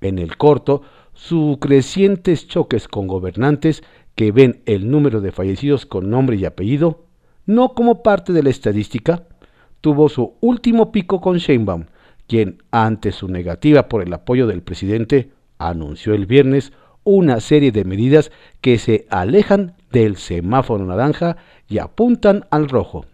En 0.01 0.19
el 0.19 0.39
corto, 0.39 0.81
sus 1.13 1.59
crecientes 1.59 2.49
choques 2.49 2.89
con 2.89 3.07
gobernantes 3.07 3.83
que 4.15 4.33
ven 4.33 4.63
el 4.65 4.91
número 4.91 5.21
de 5.21 5.31
fallecidos 5.31 5.85
con 5.85 6.09
nombre 6.09 6.39
y 6.39 6.47
apellido, 6.47 7.05
no 7.45 7.75
como 7.75 8.03
parte 8.03 8.33
de 8.33 8.43
la 8.43 8.49
estadística, 8.49 9.25
tuvo 9.83 10.09
su 10.09 10.37
último 10.41 10.91
pico 10.91 11.21
con 11.21 11.37
Sheinbaum, 11.37 11.85
quien, 12.27 12.63
ante 12.71 13.13
su 13.13 13.29
negativa 13.29 13.91
por 13.91 14.01
el 14.01 14.15
apoyo 14.15 14.47
del 14.47 14.63
presidente, 14.63 15.33
anunció 15.59 16.15
el 16.15 16.25
viernes 16.25 16.73
una 17.09 17.40
serie 17.40 17.73
de 17.73 17.85
medidas 17.85 18.31
que 18.61 18.77
se 18.77 19.07
alejan 19.09 19.75
del 19.90 20.18
semáforo 20.18 20.85
naranja 20.85 21.38
y 21.66 21.79
apuntan 21.79 22.44
al 22.51 22.68
rojo. 22.68 23.07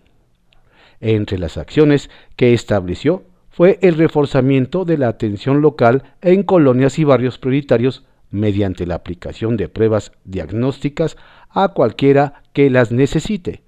Entre 1.00 1.38
las 1.38 1.56
acciones 1.56 2.10
que 2.34 2.54
estableció 2.54 3.22
fue 3.50 3.78
el 3.82 3.94
reforzamiento 3.94 4.84
de 4.84 4.98
la 4.98 5.06
atención 5.06 5.60
local 5.60 6.02
en 6.22 6.42
colonias 6.42 6.98
y 6.98 7.04
barrios 7.04 7.38
prioritarios 7.38 8.04
mediante 8.32 8.84
la 8.84 8.96
aplicación 8.96 9.56
de 9.56 9.68
pruebas 9.68 10.10
diagnósticas 10.24 11.16
a 11.50 11.68
cualquiera 11.68 12.42
que 12.52 12.70
las 12.70 12.90
necesite, 12.90 13.62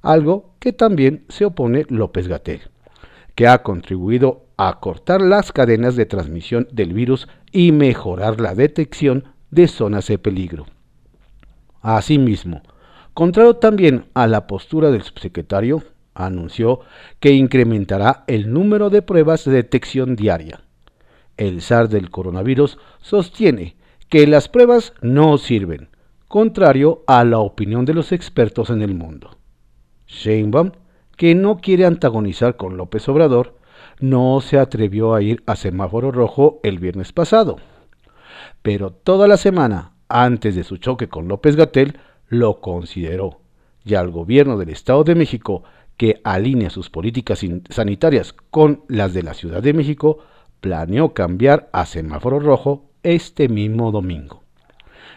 algo 0.00 0.52
que 0.60 0.72
también 0.72 1.24
se 1.28 1.44
opone 1.44 1.86
López 1.88 2.28
Gatel, 2.28 2.60
que 3.34 3.48
ha 3.48 3.64
contribuido 3.64 4.44
a 4.56 4.78
cortar 4.78 5.20
las 5.20 5.50
cadenas 5.50 5.96
de 5.96 6.06
transmisión 6.06 6.68
del 6.70 6.92
virus 6.92 7.26
y 7.50 7.72
mejorar 7.72 8.40
la 8.40 8.54
detección 8.54 9.24
de 9.50 9.68
zonas 9.68 10.06
de 10.08 10.18
peligro. 10.18 10.66
Asimismo, 11.82 12.62
contrario 13.14 13.56
también 13.56 14.06
a 14.14 14.26
la 14.26 14.46
postura 14.46 14.90
del 14.90 15.02
subsecretario, 15.02 15.82
anunció 16.14 16.80
que 17.20 17.32
incrementará 17.32 18.24
el 18.26 18.52
número 18.52 18.90
de 18.90 19.02
pruebas 19.02 19.44
de 19.44 19.52
detección 19.52 20.16
diaria. 20.16 20.62
El 21.36 21.60
SAR 21.60 21.88
del 21.88 22.10
coronavirus 22.10 22.78
sostiene 23.00 23.76
que 24.08 24.26
las 24.26 24.48
pruebas 24.48 24.94
no 25.02 25.38
sirven, 25.38 25.90
contrario 26.28 27.04
a 27.06 27.24
la 27.24 27.38
opinión 27.38 27.84
de 27.84 27.94
los 27.94 28.12
expertos 28.12 28.70
en 28.70 28.82
el 28.82 28.94
mundo. 28.94 29.36
Sheinbaum, 30.06 30.72
que 31.16 31.34
no 31.34 31.58
quiere 31.58 31.86
antagonizar 31.86 32.56
con 32.56 32.76
López 32.76 33.08
Obrador, 33.08 33.56
no 34.00 34.40
se 34.40 34.58
atrevió 34.58 35.14
a 35.14 35.22
ir 35.22 35.42
a 35.46 35.56
semáforo 35.56 36.10
rojo 36.10 36.60
el 36.62 36.78
viernes 36.78 37.12
pasado 37.12 37.58
pero 38.62 38.90
toda 38.90 39.28
la 39.28 39.36
semana 39.36 39.92
antes 40.08 40.54
de 40.54 40.64
su 40.64 40.76
choque 40.76 41.08
con 41.08 41.28
López 41.28 41.56
Gatel 41.56 41.98
lo 42.28 42.60
consideró, 42.60 43.40
y 43.84 43.94
al 43.94 44.10
gobierno 44.10 44.56
del 44.56 44.70
Estado 44.70 45.04
de 45.04 45.14
México, 45.14 45.62
que 45.96 46.20
alinea 46.24 46.70
sus 46.70 46.90
políticas 46.90 47.44
sanitarias 47.70 48.34
con 48.50 48.82
las 48.88 49.14
de 49.14 49.22
la 49.22 49.34
Ciudad 49.34 49.62
de 49.62 49.72
México, 49.72 50.18
planeó 50.60 51.14
cambiar 51.14 51.68
a 51.72 51.86
semáforo 51.86 52.40
rojo 52.40 52.90
este 53.02 53.48
mismo 53.48 53.92
domingo. 53.92 54.42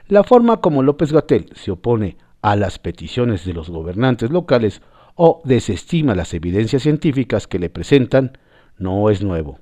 La 0.07 0.23
forma 0.23 0.61
como 0.61 0.83
López 0.83 1.11
Gatel 1.11 1.49
se 1.55 1.71
opone 1.71 2.17
a 2.41 2.55
las 2.55 2.79
peticiones 2.79 3.45
de 3.45 3.53
los 3.53 3.69
gobernantes 3.69 4.29
locales 4.29 4.81
o 5.15 5.41
desestima 5.43 6.15
las 6.15 6.33
evidencias 6.33 6.83
científicas 6.83 7.47
que 7.47 7.59
le 7.59 7.69
presentan 7.69 8.37
no 8.77 9.09
es 9.09 9.21
nuevo. 9.21 9.59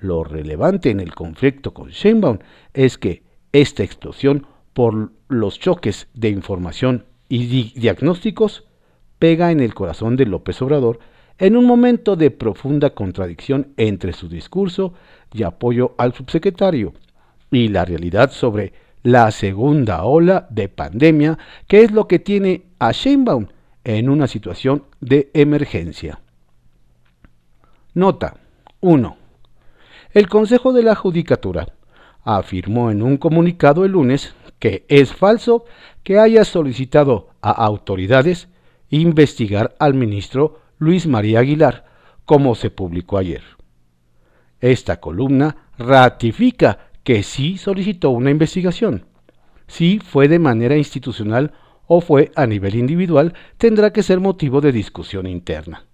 Lo 0.00 0.24
relevante 0.24 0.90
en 0.90 1.00
el 1.00 1.14
conflicto 1.14 1.74
con 1.74 1.90
Sheinbaum 1.90 2.38
es 2.72 2.96
que 2.96 3.22
esta 3.52 3.82
explosión 3.82 4.46
por 4.72 5.12
los 5.28 5.58
choques 5.58 6.08
de 6.14 6.30
información 6.30 7.04
y 7.28 7.72
diagnósticos 7.78 8.64
pega 9.18 9.52
en 9.52 9.60
el 9.60 9.74
corazón 9.74 10.16
de 10.16 10.26
López 10.26 10.60
Obrador 10.62 10.98
en 11.38 11.56
un 11.56 11.66
momento 11.66 12.16
de 12.16 12.30
profunda 12.30 12.90
contradicción 12.90 13.72
entre 13.76 14.12
su 14.12 14.28
discurso 14.28 14.94
y 15.32 15.42
apoyo 15.42 15.94
al 15.98 16.14
subsecretario 16.14 16.94
y 17.50 17.68
la 17.68 17.84
realidad 17.84 18.30
sobre 18.30 18.72
la 19.02 19.30
segunda 19.30 20.04
ola 20.04 20.46
de 20.50 20.68
pandemia, 20.68 21.38
que 21.66 21.82
es 21.82 21.90
lo 21.90 22.06
que 22.06 22.18
tiene 22.18 22.66
a 22.78 22.92
Sheinbaum 22.92 23.46
en 23.84 24.08
una 24.08 24.26
situación 24.26 24.84
de 25.00 25.30
emergencia. 25.34 26.20
Nota 27.94 28.36
1. 28.80 29.19
El 30.12 30.28
Consejo 30.28 30.72
de 30.72 30.82
la 30.82 30.96
Judicatura 30.96 31.68
afirmó 32.24 32.90
en 32.90 33.00
un 33.00 33.16
comunicado 33.16 33.84
el 33.84 33.92
lunes 33.92 34.34
que 34.58 34.84
es 34.88 35.14
falso 35.14 35.66
que 36.02 36.18
haya 36.18 36.44
solicitado 36.44 37.28
a 37.40 37.52
autoridades 37.52 38.48
investigar 38.88 39.76
al 39.78 39.94
ministro 39.94 40.58
Luis 40.78 41.06
María 41.06 41.38
Aguilar, 41.38 41.84
como 42.24 42.56
se 42.56 42.70
publicó 42.70 43.18
ayer. 43.18 43.42
Esta 44.58 44.98
columna 44.98 45.68
ratifica 45.78 46.90
que 47.04 47.22
sí 47.22 47.56
solicitó 47.56 48.10
una 48.10 48.30
investigación. 48.30 49.06
Si 49.68 50.00
fue 50.00 50.26
de 50.26 50.40
manera 50.40 50.76
institucional 50.76 51.52
o 51.86 52.00
fue 52.00 52.32
a 52.34 52.48
nivel 52.48 52.74
individual, 52.74 53.32
tendrá 53.58 53.92
que 53.92 54.02
ser 54.02 54.18
motivo 54.18 54.60
de 54.60 54.72
discusión 54.72 55.28
interna. 55.28 55.86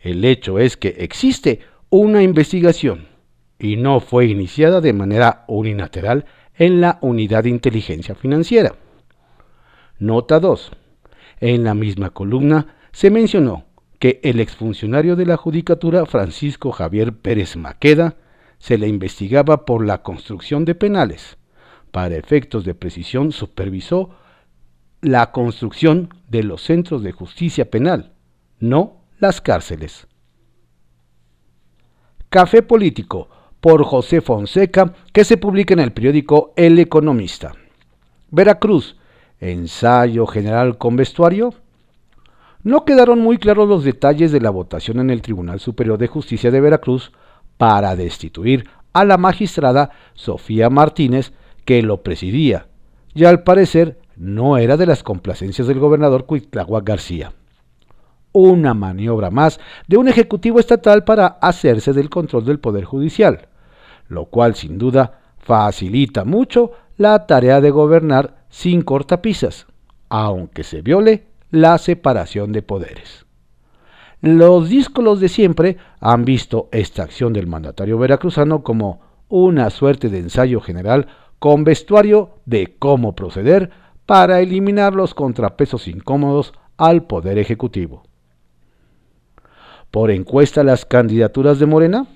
El 0.00 0.24
hecho 0.24 0.58
es 0.58 0.78
que 0.78 0.88
existe 1.00 1.60
una 1.90 2.22
investigación 2.22 3.09
y 3.60 3.76
no 3.76 4.00
fue 4.00 4.26
iniciada 4.26 4.80
de 4.80 4.94
manera 4.94 5.44
unilateral 5.46 6.24
en 6.56 6.80
la 6.80 6.98
Unidad 7.02 7.44
de 7.44 7.50
Inteligencia 7.50 8.14
Financiera. 8.14 8.74
Nota 9.98 10.40
2. 10.40 10.72
En 11.40 11.64
la 11.64 11.74
misma 11.74 12.10
columna 12.10 12.74
se 12.90 13.10
mencionó 13.10 13.66
que 13.98 14.18
el 14.24 14.40
exfuncionario 14.40 15.14
de 15.14 15.26
la 15.26 15.36
Judicatura 15.36 16.06
Francisco 16.06 16.72
Javier 16.72 17.12
Pérez 17.12 17.56
Maqueda 17.56 18.16
se 18.58 18.78
le 18.78 18.88
investigaba 18.88 19.66
por 19.66 19.84
la 19.84 20.02
construcción 20.02 20.64
de 20.64 20.74
penales. 20.74 21.36
Para 21.90 22.16
efectos 22.16 22.64
de 22.64 22.74
precisión 22.74 23.30
supervisó 23.30 24.10
la 25.02 25.32
construcción 25.32 26.14
de 26.28 26.44
los 26.44 26.62
centros 26.62 27.02
de 27.02 27.12
justicia 27.12 27.70
penal, 27.70 28.12
no 28.58 29.02
las 29.18 29.40
cárceles. 29.40 30.06
Café 32.30 32.62
Político 32.62 33.28
por 33.60 33.84
José 33.84 34.20
Fonseca, 34.20 34.94
que 35.12 35.24
se 35.24 35.36
publica 35.36 35.74
en 35.74 35.80
el 35.80 35.92
periódico 35.92 36.52
El 36.56 36.78
Economista. 36.78 37.52
Veracruz, 38.30 38.96
ensayo 39.40 40.26
general 40.26 40.78
con 40.78 40.96
vestuario. 40.96 41.54
No 42.62 42.84
quedaron 42.84 43.20
muy 43.20 43.38
claros 43.38 43.68
los 43.68 43.84
detalles 43.84 44.32
de 44.32 44.40
la 44.40 44.50
votación 44.50 45.00
en 45.00 45.10
el 45.10 45.22
Tribunal 45.22 45.60
Superior 45.60 45.98
de 45.98 46.08
Justicia 46.08 46.50
de 46.50 46.60
Veracruz 46.60 47.12
para 47.56 47.96
destituir 47.96 48.68
a 48.92 49.04
la 49.04 49.16
magistrada 49.16 49.90
Sofía 50.14 50.70
Martínez 50.70 51.32
que 51.64 51.82
lo 51.82 52.02
presidía, 52.02 52.66
y 53.14 53.24
al 53.24 53.42
parecer 53.42 53.98
no 54.16 54.58
era 54.58 54.76
de 54.76 54.86
las 54.86 55.02
complacencias 55.02 55.68
del 55.68 55.78
gobernador 55.78 56.26
Cuitláhuac 56.26 56.84
García. 56.84 57.32
Una 58.32 58.74
maniobra 58.74 59.30
más 59.30 59.60
de 59.88 59.96
un 59.96 60.08
ejecutivo 60.08 60.60
estatal 60.60 61.04
para 61.04 61.26
hacerse 61.26 61.92
del 61.92 62.10
control 62.10 62.44
del 62.44 62.60
poder 62.60 62.84
judicial, 62.84 63.48
lo 64.10 64.26
cual 64.26 64.54
sin 64.54 64.76
duda 64.76 65.20
facilita 65.38 66.24
mucho 66.24 66.72
la 66.98 67.26
tarea 67.26 67.62
de 67.62 67.70
gobernar 67.70 68.44
sin 68.50 68.82
cortapisas, 68.82 69.66
aunque 70.10 70.64
se 70.64 70.82
viole 70.82 71.24
la 71.50 71.78
separación 71.78 72.52
de 72.52 72.60
poderes. 72.60 73.24
Los 74.20 74.68
díscolos 74.68 75.20
de 75.20 75.28
siempre 75.28 75.78
han 76.00 76.26
visto 76.26 76.68
esta 76.72 77.04
acción 77.04 77.32
del 77.32 77.46
mandatario 77.46 77.96
veracruzano 77.96 78.62
como 78.62 79.00
una 79.28 79.70
suerte 79.70 80.10
de 80.10 80.18
ensayo 80.18 80.60
general 80.60 81.06
con 81.38 81.64
vestuario 81.64 82.30
de 82.44 82.76
cómo 82.78 83.14
proceder 83.14 83.70
para 84.04 84.40
eliminar 84.40 84.94
los 84.94 85.14
contrapesos 85.14 85.88
incómodos 85.88 86.52
al 86.76 87.04
Poder 87.04 87.38
Ejecutivo. 87.38 88.02
Por 89.90 90.10
encuesta 90.10 90.64
las 90.64 90.84
candidaturas 90.84 91.58
de 91.58 91.66
Morena, 91.66 92.06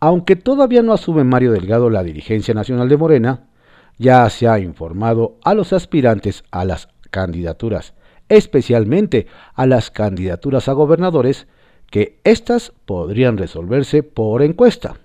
aunque 0.00 0.36
todavía 0.36 0.82
no 0.82 0.92
asume 0.92 1.24
Mario 1.24 1.52
Delgado 1.52 1.90
la 1.90 2.02
dirigencia 2.02 2.54
nacional 2.54 2.88
de 2.88 2.96
Morena, 2.96 3.48
ya 3.98 4.28
se 4.30 4.46
ha 4.46 4.58
informado 4.60 5.38
a 5.44 5.54
los 5.54 5.72
aspirantes 5.72 6.44
a 6.50 6.64
las 6.64 6.88
candidaturas, 7.10 7.94
especialmente 8.28 9.26
a 9.54 9.66
las 9.66 9.90
candidaturas 9.90 10.68
a 10.68 10.72
gobernadores, 10.72 11.48
que 11.90 12.20
éstas 12.24 12.72
podrían 12.84 13.38
resolverse 13.38 14.02
por 14.02 14.42
encuesta. 14.42 14.96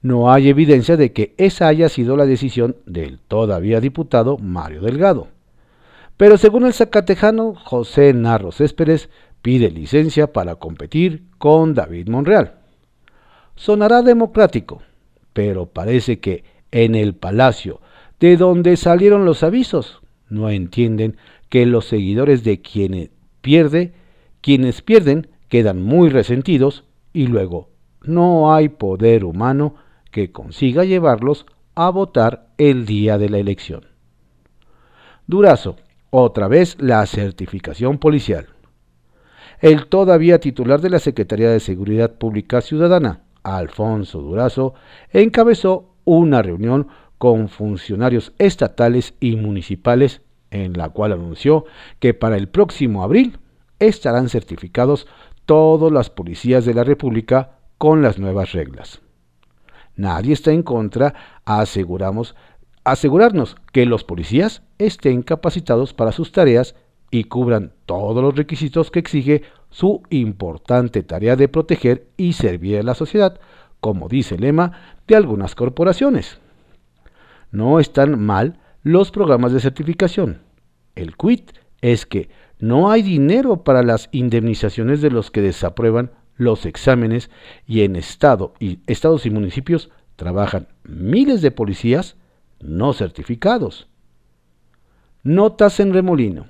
No 0.00 0.30
hay 0.30 0.48
evidencia 0.48 0.96
de 0.96 1.12
que 1.12 1.34
esa 1.38 1.66
haya 1.66 1.88
sido 1.88 2.16
la 2.16 2.26
decisión 2.26 2.76
del 2.86 3.18
todavía 3.18 3.80
diputado 3.80 4.38
Mario 4.38 4.82
Delgado. 4.82 5.28
Pero 6.16 6.36
según 6.36 6.66
el 6.66 6.74
zacatejano 6.74 7.54
José 7.54 8.12
Narro 8.12 8.52
Céspedes, 8.52 9.08
pide 9.42 9.70
licencia 9.70 10.32
para 10.32 10.56
competir 10.56 11.24
con 11.38 11.74
David 11.74 12.08
Monreal. 12.08 12.58
Sonará 13.58 14.02
democrático, 14.02 14.82
pero 15.32 15.66
parece 15.66 16.20
que 16.20 16.44
en 16.70 16.94
el 16.94 17.16
palacio 17.16 17.80
de 18.20 18.36
donde 18.36 18.76
salieron 18.76 19.24
los 19.24 19.42
avisos 19.42 20.00
no 20.28 20.48
entienden 20.48 21.16
que 21.48 21.66
los 21.66 21.86
seguidores 21.86 22.44
de 22.44 22.60
quienes 22.60 23.10
pierde, 23.40 23.94
quienes 24.42 24.80
pierden 24.80 25.26
quedan 25.48 25.82
muy 25.82 26.08
resentidos 26.08 26.84
y 27.12 27.26
luego 27.26 27.70
no 28.02 28.54
hay 28.54 28.68
poder 28.68 29.24
humano 29.24 29.74
que 30.12 30.30
consiga 30.30 30.84
llevarlos 30.84 31.44
a 31.74 31.90
votar 31.90 32.46
el 32.58 32.86
día 32.86 33.18
de 33.18 33.28
la 33.28 33.38
elección. 33.38 33.86
Durazo, 35.26 35.74
otra 36.10 36.46
vez 36.46 36.76
la 36.78 37.04
certificación 37.06 37.98
policial. 37.98 38.46
El 39.60 39.86
todavía 39.86 40.38
titular 40.38 40.80
de 40.80 40.90
la 40.90 41.00
Secretaría 41.00 41.50
de 41.50 41.58
Seguridad 41.58 42.14
Pública 42.14 42.60
Ciudadana, 42.60 43.24
Alfonso 43.42 44.20
Durazo, 44.20 44.74
encabezó 45.12 45.94
una 46.04 46.42
reunión 46.42 46.88
con 47.18 47.48
funcionarios 47.48 48.32
estatales 48.38 49.14
y 49.20 49.36
municipales 49.36 50.22
en 50.50 50.74
la 50.74 50.88
cual 50.88 51.12
anunció 51.12 51.64
que 51.98 52.14
para 52.14 52.36
el 52.36 52.48
próximo 52.48 53.02
abril 53.02 53.38
estarán 53.78 54.28
certificados 54.28 55.06
todas 55.44 55.92
las 55.92 56.10
policías 56.10 56.64
de 56.64 56.74
la 56.74 56.84
República 56.84 57.58
con 57.76 58.02
las 58.02 58.18
nuevas 58.18 58.52
reglas. 58.52 59.00
Nadie 59.96 60.32
está 60.32 60.52
en 60.52 60.62
contra, 60.62 61.14
aseguramos, 61.44 62.34
asegurarnos 62.84 63.56
que 63.72 63.84
los 63.84 64.04
policías 64.04 64.62
estén 64.78 65.22
capacitados 65.22 65.92
para 65.92 66.12
sus 66.12 66.32
tareas 66.32 66.74
y 67.10 67.24
cubran 67.24 67.72
todos 67.86 68.22
los 68.22 68.36
requisitos 68.36 68.90
que 68.90 69.00
exige 69.00 69.42
su 69.70 70.02
importante 70.10 71.02
tarea 71.02 71.36
de 71.36 71.48
proteger 71.48 72.06
y 72.16 72.32
servir 72.32 72.78
a 72.78 72.82
la 72.82 72.94
sociedad, 72.94 73.40
como 73.80 74.08
dice 74.08 74.36
el 74.36 74.42
lema 74.42 74.72
de 75.06 75.16
algunas 75.16 75.54
corporaciones. 75.54 76.38
No 77.50 77.80
están 77.80 78.20
mal 78.20 78.58
los 78.82 79.10
programas 79.10 79.52
de 79.52 79.60
certificación. 79.60 80.42
El 80.94 81.16
quit 81.16 81.52
es 81.80 82.06
que 82.06 82.28
no 82.58 82.90
hay 82.90 83.02
dinero 83.02 83.62
para 83.62 83.82
las 83.82 84.08
indemnizaciones 84.12 85.00
de 85.00 85.10
los 85.10 85.30
que 85.30 85.42
desaprueban 85.42 86.10
los 86.36 86.66
exámenes 86.66 87.30
y 87.66 87.82
en 87.82 87.96
estado 87.96 88.54
y 88.58 88.80
estados 88.86 89.26
y 89.26 89.30
municipios 89.30 89.90
trabajan 90.16 90.68
miles 90.84 91.42
de 91.42 91.50
policías 91.50 92.16
no 92.60 92.92
certificados. 92.92 93.88
Notas 95.22 95.78
en 95.80 95.92
remolino. 95.92 96.46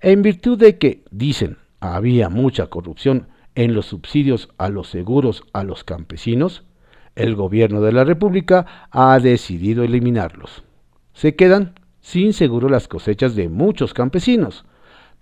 En 0.00 0.22
virtud 0.22 0.58
de 0.58 0.78
que, 0.78 1.04
dicen, 1.10 1.58
había 1.80 2.28
mucha 2.28 2.66
corrupción 2.66 3.28
en 3.54 3.74
los 3.74 3.86
subsidios 3.86 4.48
a 4.58 4.68
los 4.68 4.88
seguros 4.88 5.42
a 5.52 5.64
los 5.64 5.84
campesinos, 5.84 6.64
el 7.16 7.34
gobierno 7.34 7.80
de 7.80 7.92
la 7.92 8.04
República 8.04 8.88
ha 8.90 9.18
decidido 9.18 9.82
eliminarlos. 9.82 10.62
Se 11.12 11.34
quedan 11.34 11.74
sin 12.00 12.32
seguro 12.32 12.68
las 12.68 12.86
cosechas 12.86 13.34
de 13.34 13.48
muchos 13.48 13.92
campesinos, 13.92 14.64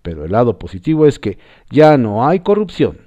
pero 0.02 0.24
el 0.24 0.32
lado 0.32 0.58
positivo 0.58 1.06
es 1.06 1.18
que 1.18 1.38
ya 1.70 1.96
no 1.96 2.28
hay 2.28 2.40
corrupción. 2.40 2.98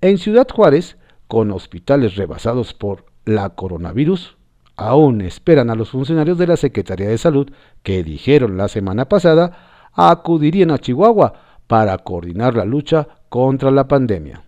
En 0.00 0.18
Ciudad 0.18 0.46
Juárez, 0.48 0.96
con 1.26 1.50
hospitales 1.50 2.14
rebasados 2.14 2.74
por 2.74 3.06
la 3.24 3.50
coronavirus, 3.50 4.36
aún 4.76 5.20
esperan 5.20 5.70
a 5.70 5.74
los 5.74 5.90
funcionarios 5.90 6.38
de 6.38 6.46
la 6.46 6.56
Secretaría 6.56 7.08
de 7.08 7.18
Salud 7.18 7.50
que 7.82 8.04
dijeron 8.04 8.56
la 8.56 8.68
semana 8.68 9.08
pasada 9.08 9.90
acudirían 9.92 10.70
a 10.70 10.78
Chihuahua 10.78 11.47
para 11.68 11.96
coordinar 11.98 12.56
la 12.56 12.64
lucha 12.64 13.06
contra 13.28 13.70
la 13.70 13.86
pandemia. 13.86 14.42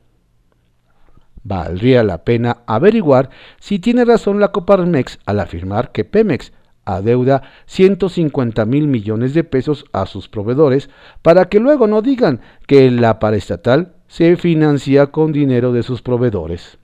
Valdría 1.44 2.02
la 2.02 2.24
pena 2.24 2.58
averiguar 2.66 3.30
si 3.60 3.78
tiene 3.78 4.04
razón 4.04 4.40
la 4.40 4.48
Coparmex 4.48 5.20
al 5.24 5.40
afirmar 5.40 5.92
que 5.92 6.04
Pemex 6.04 6.52
adeuda 6.84 7.42
150 7.66 8.64
mil 8.64 8.88
millones 8.88 9.32
de 9.34 9.44
pesos 9.44 9.84
a 9.92 10.06
sus 10.06 10.28
proveedores 10.28 10.90
para 11.22 11.48
que 11.48 11.60
luego 11.60 11.86
no 11.86 12.02
digan 12.02 12.40
que 12.66 12.90
la 12.90 13.18
paraestatal 13.18 13.94
se 14.08 14.36
financia 14.36 15.06
con 15.06 15.32
dinero 15.32 15.72
de 15.72 15.82
sus 15.82 16.02
proveedores. 16.02 16.78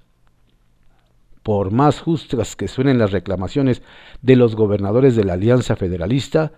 Por 1.43 1.71
más 1.71 2.01
justas 2.01 2.57
que 2.57 2.69
suenen 2.69 2.99
las 2.99 3.13
reclamaciones 3.13 3.83
de 4.23 4.37
los 4.37 4.57
gobernadores 4.57 5.17
de 5.17 5.25
la 5.25 5.35
Alianza 5.35 5.77
Federalista, 5.77 6.53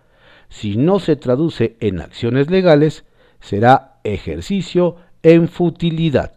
si 0.49 0.77
no 0.77 0.99
se 0.99 1.17
traduce 1.17 1.77
en 1.81 2.01
acciones 2.01 2.51
legales, 2.51 3.05
será 3.41 4.01
ejercicio 4.05 4.97
en 5.23 5.49
futilidad. 5.49 6.35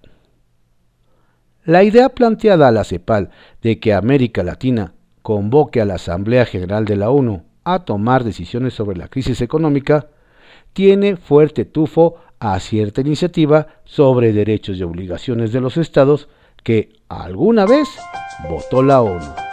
La 1.64 1.84
idea 1.84 2.10
planteada 2.10 2.68
a 2.68 2.72
la 2.72 2.84
CEPAL 2.84 3.30
de 3.62 3.80
que 3.80 3.94
América 3.94 4.44
Latina 4.44 4.94
convoque 5.22 5.80
a 5.80 5.86
la 5.86 5.96
Asamblea 5.96 6.46
General 6.46 6.86
de 6.86 6.96
la 6.96 7.12
ONU 7.12 7.44
a 7.64 7.86
tomar 7.86 8.24
decisiones 8.24 8.74
sobre 8.74 8.98
la 8.98 9.08
crisis 9.08 9.42
económica 9.42 10.08
tiene 10.74 11.18
fuerte 11.18 11.66
tufo 11.66 12.16
a 12.40 12.60
cierta 12.60 13.02
iniciativa 13.02 13.68
sobre 13.84 14.34
derechos 14.34 14.78
y 14.78 14.84
obligaciones 14.84 15.52
de 15.52 15.62
los 15.62 15.78
estados 15.78 16.28
que 16.64 16.94
alguna 17.10 17.66
vez 17.66 17.88
votó 18.50 18.82
la 18.82 19.02
ONU. 19.02 19.51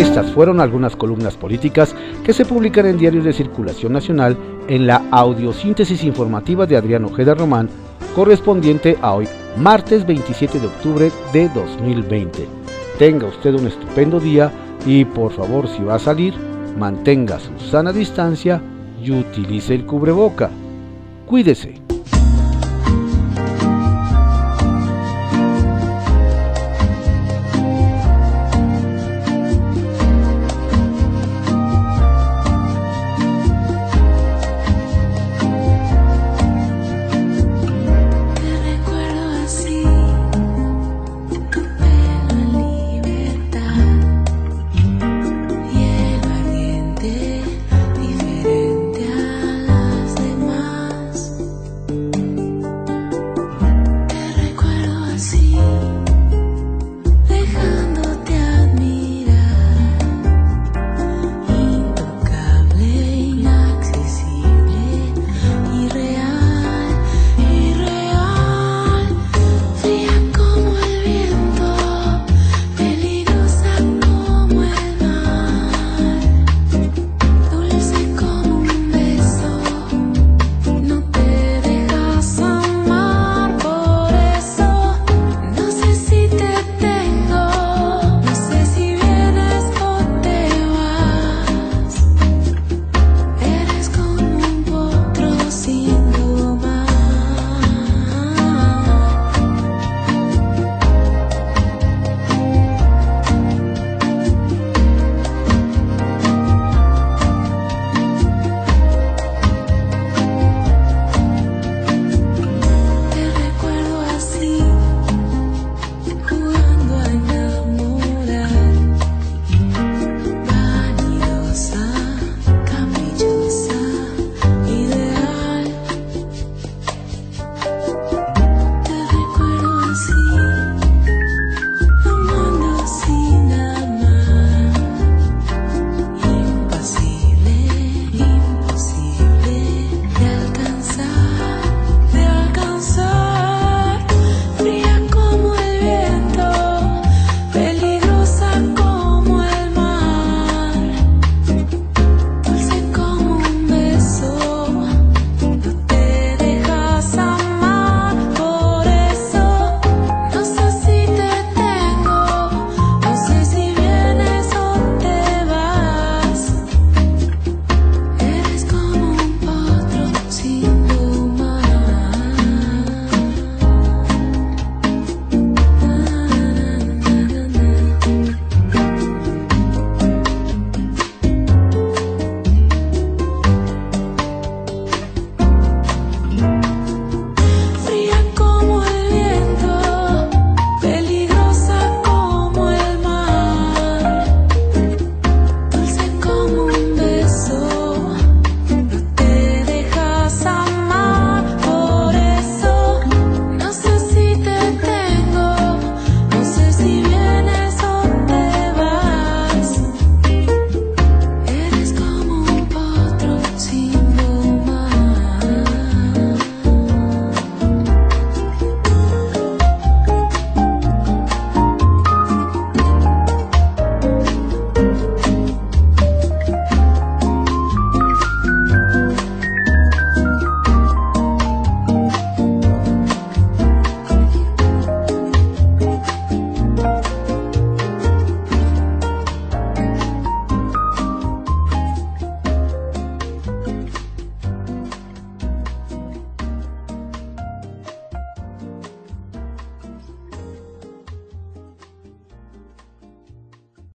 Estas 0.00 0.30
fueron 0.32 0.60
algunas 0.60 0.96
columnas 0.96 1.36
políticas 1.36 1.94
que 2.24 2.32
se 2.32 2.46
publican 2.46 2.86
en 2.86 2.96
diarios 2.96 3.22
de 3.22 3.34
circulación 3.34 3.92
nacional 3.92 4.34
en 4.66 4.86
la 4.86 5.02
audiosíntesis 5.10 6.04
informativa 6.04 6.64
de 6.64 6.78
Adrián 6.78 7.04
Ojeda 7.04 7.34
Román, 7.34 7.68
correspondiente 8.14 8.96
a 9.02 9.12
hoy, 9.12 9.28
martes 9.58 10.06
27 10.06 10.58
de 10.58 10.68
octubre 10.68 11.12
de 11.34 11.50
2020. 11.50 12.48
Tenga 12.98 13.26
usted 13.26 13.52
un 13.52 13.66
estupendo 13.66 14.18
día 14.18 14.50
y 14.86 15.04
por 15.04 15.32
favor 15.32 15.68
si 15.68 15.82
va 15.82 15.96
a 15.96 15.98
salir, 15.98 16.32
mantenga 16.78 17.38
su 17.38 17.58
sana 17.70 17.92
distancia 17.92 18.62
y 19.02 19.10
utilice 19.10 19.74
el 19.74 19.84
cubreboca. 19.84 20.48
Cuídese. 21.26 21.89